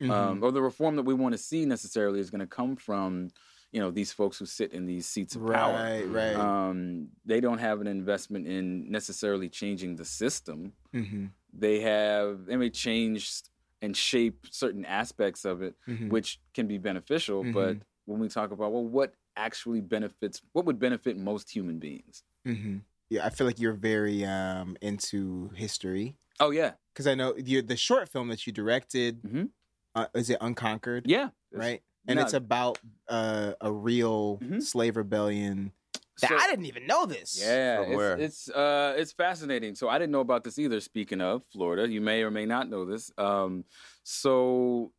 [0.00, 0.10] Mhm.
[0.10, 3.30] um, or the reform that we want to see necessarily is going to come from,
[3.72, 5.78] you know, these folks who sit in these seats of power.
[5.78, 6.36] right, right.
[6.36, 10.74] Um, they don't have an investment in necessarily changing the system.
[10.92, 11.30] Mhm.
[11.52, 13.42] They have they may change
[13.82, 16.10] and shape certain aspects of it, Mhm.
[16.10, 17.44] which can be beneficial.
[17.44, 17.52] Mhm.
[17.52, 22.22] But when we talk about well, what actually benefits, what would benefit most human beings?
[22.44, 22.78] hmm
[23.10, 27.62] Yeah, I feel like you're very um into history Oh yeah, because I know you
[27.62, 29.22] the short film that you directed.
[29.22, 29.50] Mhm.
[29.94, 31.08] Uh, is it Unconquered?
[31.08, 32.22] yeah, Right, and no.
[32.22, 34.60] it's about uh, a real Mhm.
[34.62, 35.72] slave rebellion.
[36.20, 37.40] That So- I didn't even know this.
[37.42, 38.16] Yeah, From it's, where?
[38.18, 39.74] it's uh it's fascinating.
[39.74, 40.80] So I didn't know about this either.
[40.80, 43.10] Speaking of Florida, you may or may not know this.
[43.18, 43.64] Um,
[44.04, 44.92] so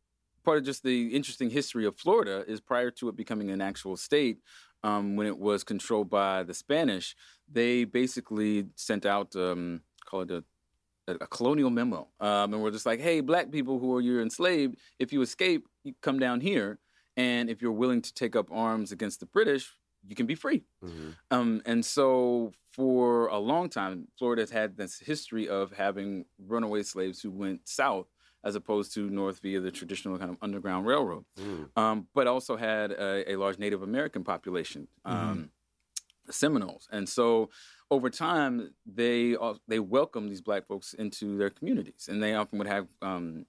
[0.44, 3.96] part of just the interesting history of Florida is prior to it becoming an actual
[3.96, 4.38] state,
[4.84, 7.16] um, when it was controlled by the Spanish,
[7.50, 10.44] they basically sent out um, call it a
[11.08, 14.76] a colonial memo, um, and we're just like, hey, black people who are you're enslaved,
[14.98, 16.80] if you escape, you come down here,
[17.16, 19.72] and if you're willing to take up arms against the British,
[20.08, 20.64] you can be free.
[20.84, 21.16] Mhm.
[21.30, 26.82] Um, and so for a long time, Florida has had this history of having runaway
[26.82, 28.06] slaves who went south
[28.44, 31.24] as opposed to north via the traditional kind of underground railroad.
[31.38, 31.76] Mm.
[31.76, 35.50] Um, but also had a, a large Native American population, um,
[36.26, 36.86] the Seminoles.
[36.92, 37.50] And so
[37.90, 42.58] over time, they al- they welcomed these black folks into their communities, and they often
[42.58, 43.46] would have um,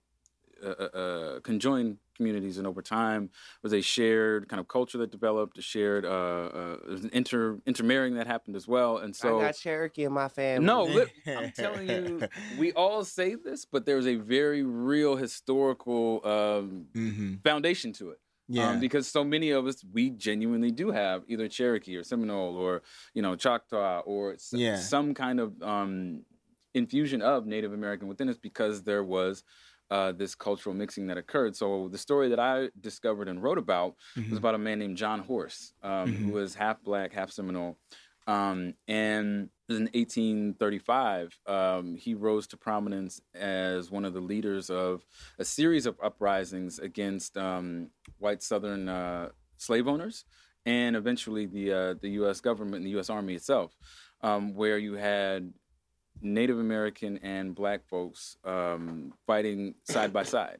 [0.63, 2.57] uh, uh, uh, conjoined communities.
[2.57, 3.29] And over time,
[3.63, 8.15] was a shared kind of culture that developed, a shared uh, uh, an inter intermarrying
[8.15, 8.97] that happened as well.
[8.97, 10.65] And so I got Cherokee in my family.
[10.65, 12.27] no, lit- I'm telling you,
[12.57, 18.19] we all say this, but there's a very real historical um, hmm foundation to it.
[18.49, 18.69] Yeah.
[18.69, 22.81] Um, because so many of us, we genuinely do have either Cherokee or Seminole or,
[23.13, 24.75] you know, Choctaw or s- Yeah.
[24.77, 26.23] some kind of um,
[26.73, 29.43] infusion of Native American within us because there was
[29.89, 31.55] uh, this cultural mixing that occurred.
[31.55, 34.29] So the story that I discovered and wrote about Mm-hmm.
[34.31, 37.77] was about a man named John Horse, um, who was half black, half Seminole.
[38.27, 45.05] Um, and in 1835, um, he rose to prominence as one of the leaders of
[45.39, 50.25] a series of uprisings against um, white Southern uh, slave owners
[50.65, 52.41] and eventually the uh, the U.S.
[52.41, 53.09] government and the U.S.
[53.09, 53.75] Army itself,
[54.21, 55.53] um, where you had
[56.21, 60.57] Native American and Black folks um, fighting side by side,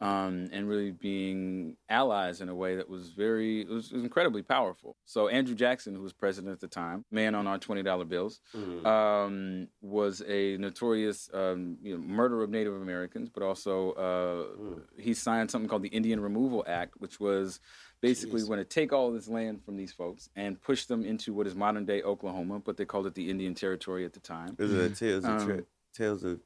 [0.00, 4.04] um, and really being allies in a way that was very, it was, it was
[4.04, 4.96] incredibly powerful.
[5.06, 8.40] So Andrew Jackson, who was president at the time, man on our twenty dollar bills,
[8.54, 8.84] Mhm.
[8.86, 14.82] um, was a notorious um, you know, murderer of Native Americans, but also uh, Mm.
[14.98, 17.60] he signed something called the Indian Removal Act, which was
[18.00, 18.46] basically Jeez.
[18.46, 21.54] going to take all this land from these folks and push them into what is
[21.54, 24.56] modern day Oklahoma, but they called it the Indian Territory at the time.
[24.58, 26.40] Is it a Tales of Um, Tra- Tales of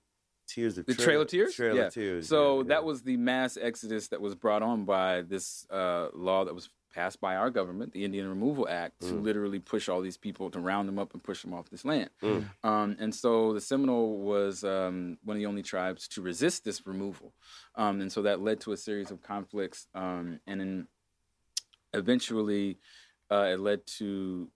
[0.46, 1.55] Tears of The Trail- Trail of Tears?
[1.55, 1.82] Trail Yeah.
[1.86, 2.28] of Tears.
[2.28, 6.44] So yeah, that was the mass exodus that was brought on by this uh, law
[6.44, 9.22] that was passed by our government, the Indian Removal Act, to Mm.
[9.22, 12.11] literally push all these people to round them up and push them off this land.
[12.20, 12.44] Mm.
[12.64, 16.84] Um, and so the Seminole was um, one of the only tribes to resist this
[16.84, 17.32] removal,
[17.76, 20.88] um, and so that led to a series of conflicts, um, and then
[21.95, 22.78] eventually
[23.30, 24.51] uh, it led to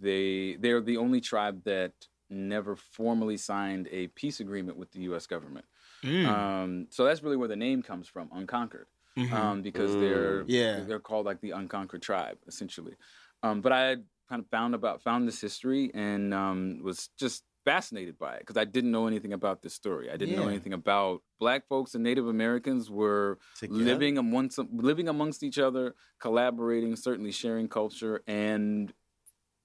[0.00, 1.92] they they're the only tribe that
[2.28, 5.26] never formally signed a peace agreement with the U.S.
[5.26, 5.64] government.
[6.04, 6.26] Mm.
[6.26, 9.32] Um, so that's really where the name comes from, unconquered, Mhm.
[9.32, 10.00] um, because Mm.
[10.00, 10.80] they're Yeah.
[10.84, 12.96] they're called like the unconquered tribe, essentially.
[13.42, 17.44] Um, but I had kind of found about found this history and um, was just
[17.70, 20.08] fascinated by it because I didn't know anything about this story.
[20.10, 23.82] I didn't know anything about Black folks and Native Americans were Together?
[23.84, 28.92] living amongst living amongst each other, collaborating, certainly sharing culture, and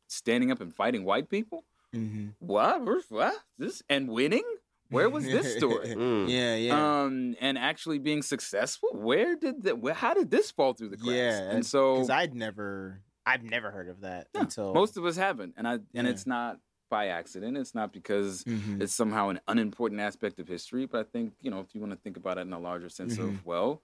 [0.07, 1.63] standing up and fighting white people.
[1.93, 2.33] Mhm.
[2.39, 2.81] What?
[3.09, 3.35] What?
[3.57, 4.43] This and winning?
[4.89, 5.95] Where was this story?
[5.95, 6.27] Mm.
[6.29, 7.01] yeah, yeah.
[7.03, 8.89] Um, and actually being successful.
[8.93, 9.77] Where did that?
[9.95, 11.13] How did this fall through the cracks?
[11.15, 15.05] Yeah, and so Because I'd never, I've never heard of that Yeah, until most of
[15.05, 16.09] us haven't, and I and Yeah.
[16.09, 16.59] it's not
[16.91, 17.57] by accident.
[17.57, 18.81] It's not because Mhm.
[18.83, 20.85] it's somehow an unimportant aspect of history.
[20.85, 22.89] But I think you know if you want to think about it in a larger
[22.89, 23.37] sense Mm-hmm.
[23.39, 23.81] of well,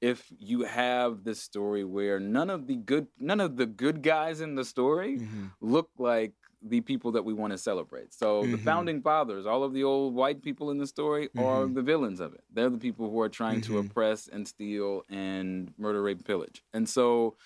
[0.00, 4.40] if you have this story where none of the good none of the good guys
[4.40, 5.50] in the story Mhm.
[5.60, 6.32] look like
[6.62, 8.12] the people that we want to celebrate.
[8.12, 8.64] So the Mhm.
[8.70, 11.74] founding fathers, all of the old white people in the story are Mhm.
[11.74, 12.44] the villains of it.
[12.52, 13.86] They're the people who are trying to Mhm.
[13.86, 16.62] oppress and steal and murder, rape, pillage.
[16.74, 17.36] And so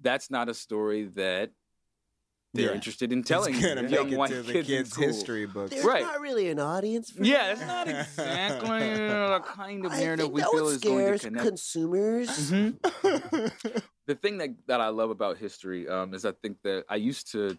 [0.00, 1.52] that's not a story that
[2.54, 2.74] they're Yeah.
[2.74, 5.46] interested in telling it's gonna young make it white to the kids in kids' history
[5.46, 5.70] books.
[5.70, 6.02] There's Right.
[6.02, 7.56] not really an audience for Yeah, that.
[7.56, 11.46] it's not exactly the kind of I narrative we feel is going to scare connect.
[11.46, 12.28] consumers.
[12.28, 12.78] Mhm.
[14.06, 17.32] the thing that, that I love about history um, is I think that I used
[17.32, 17.56] to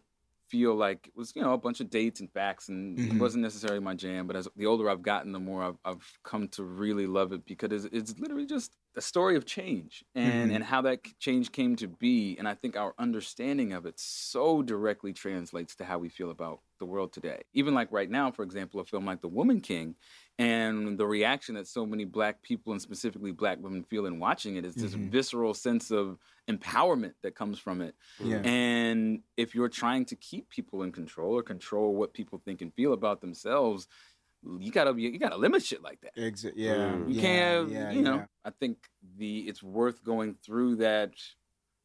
[0.54, 3.24] feel like it was you know a bunch of dates and facts and it Mhm.
[3.24, 4.28] wasn't necessarily my jam.
[4.28, 7.46] But as the older I've gotten, the more I've, I've come to really love it
[7.46, 10.54] because it's, it's literally just a story of change and Mhm.
[10.54, 12.38] and how that change came to be.
[12.38, 16.62] And I think our understanding of it so directly translates to how we feel about
[16.80, 17.42] the world today.
[17.54, 19.96] Even like right now, for example, a film like The Woman King
[20.40, 24.56] and the reaction that so many black people and specifically black women feel in watching
[24.56, 25.10] it is this Mhm.
[25.12, 26.18] visceral sense of
[26.50, 27.96] empowerment that comes from it.
[28.20, 28.38] yeah.
[28.44, 32.74] And if you're trying to keep people in control or control what people think and
[32.74, 33.88] feel about themselves,
[34.60, 36.16] you gotta you gotta limit shit like that.
[36.18, 37.08] Exa- yeah, Mm.
[37.10, 38.16] You yeah, can't, yeah, you know.
[38.18, 38.26] yeah.
[38.44, 41.14] I think the it's worth going through that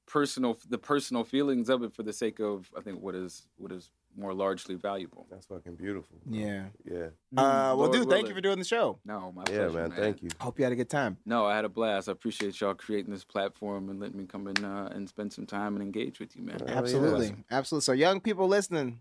[0.07, 3.71] personal the personal feelings of it for the sake of I think what is what
[3.73, 5.27] is more largely valuable.
[5.31, 6.19] That's fucking beautiful.
[6.29, 6.65] Yeah.
[6.85, 7.07] Yeah.
[7.37, 8.27] Uh, well, Lord dude, thank willing.
[8.27, 8.99] you for doing the show.
[9.05, 9.91] No, my Yeah, pleasure, man.
[9.93, 10.31] Thank you.
[10.41, 11.17] Hope you had a good time.
[11.25, 12.09] No, I had a blast.
[12.09, 15.47] I appreciate y'all creating this platform and letting me come in uh, and spend some
[15.47, 16.59] time and engage with you, man.
[16.67, 16.79] Yeah.
[16.79, 17.85] Absolutely, absolutely.
[17.85, 19.01] So, young people listening,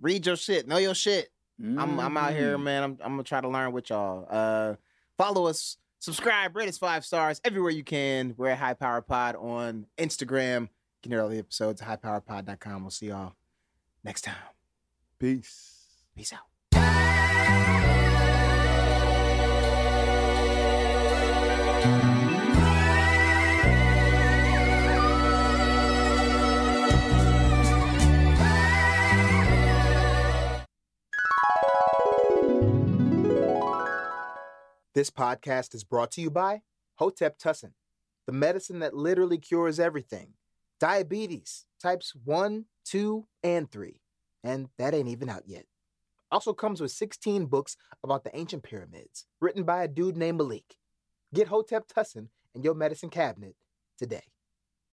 [0.00, 1.30] read your shit, know your shit.
[1.60, 2.62] I'm I'm out here, Mhm.
[2.62, 2.82] man.
[2.82, 4.26] I'm I'm gonna try to learn with y'all.
[4.28, 4.74] Uh,
[5.16, 8.34] follow us, subscribe, rate us five stars everywhere you can.
[8.36, 10.62] We're at High Power Pod on Instagram.
[10.62, 10.68] You
[11.02, 12.82] can hear all the episodes at highpowerpod.com.
[12.82, 13.34] We'll see y'all
[14.04, 14.36] next time.
[15.18, 15.86] Peace.
[16.16, 16.40] Peace out.
[34.94, 36.60] This podcast is brought to you by
[36.96, 37.72] Hotep Tussin,
[38.26, 40.34] the medicine that literally cures everything
[40.78, 44.00] diabetes, types 1, 2, and 3.
[44.44, 45.66] And that ain't even out yet.
[46.30, 50.76] Also comes with 16 books about the ancient pyramids, written by a dude named Malik.
[51.34, 53.54] Get Hotep Tussin in your medicine cabinet
[53.98, 54.24] today.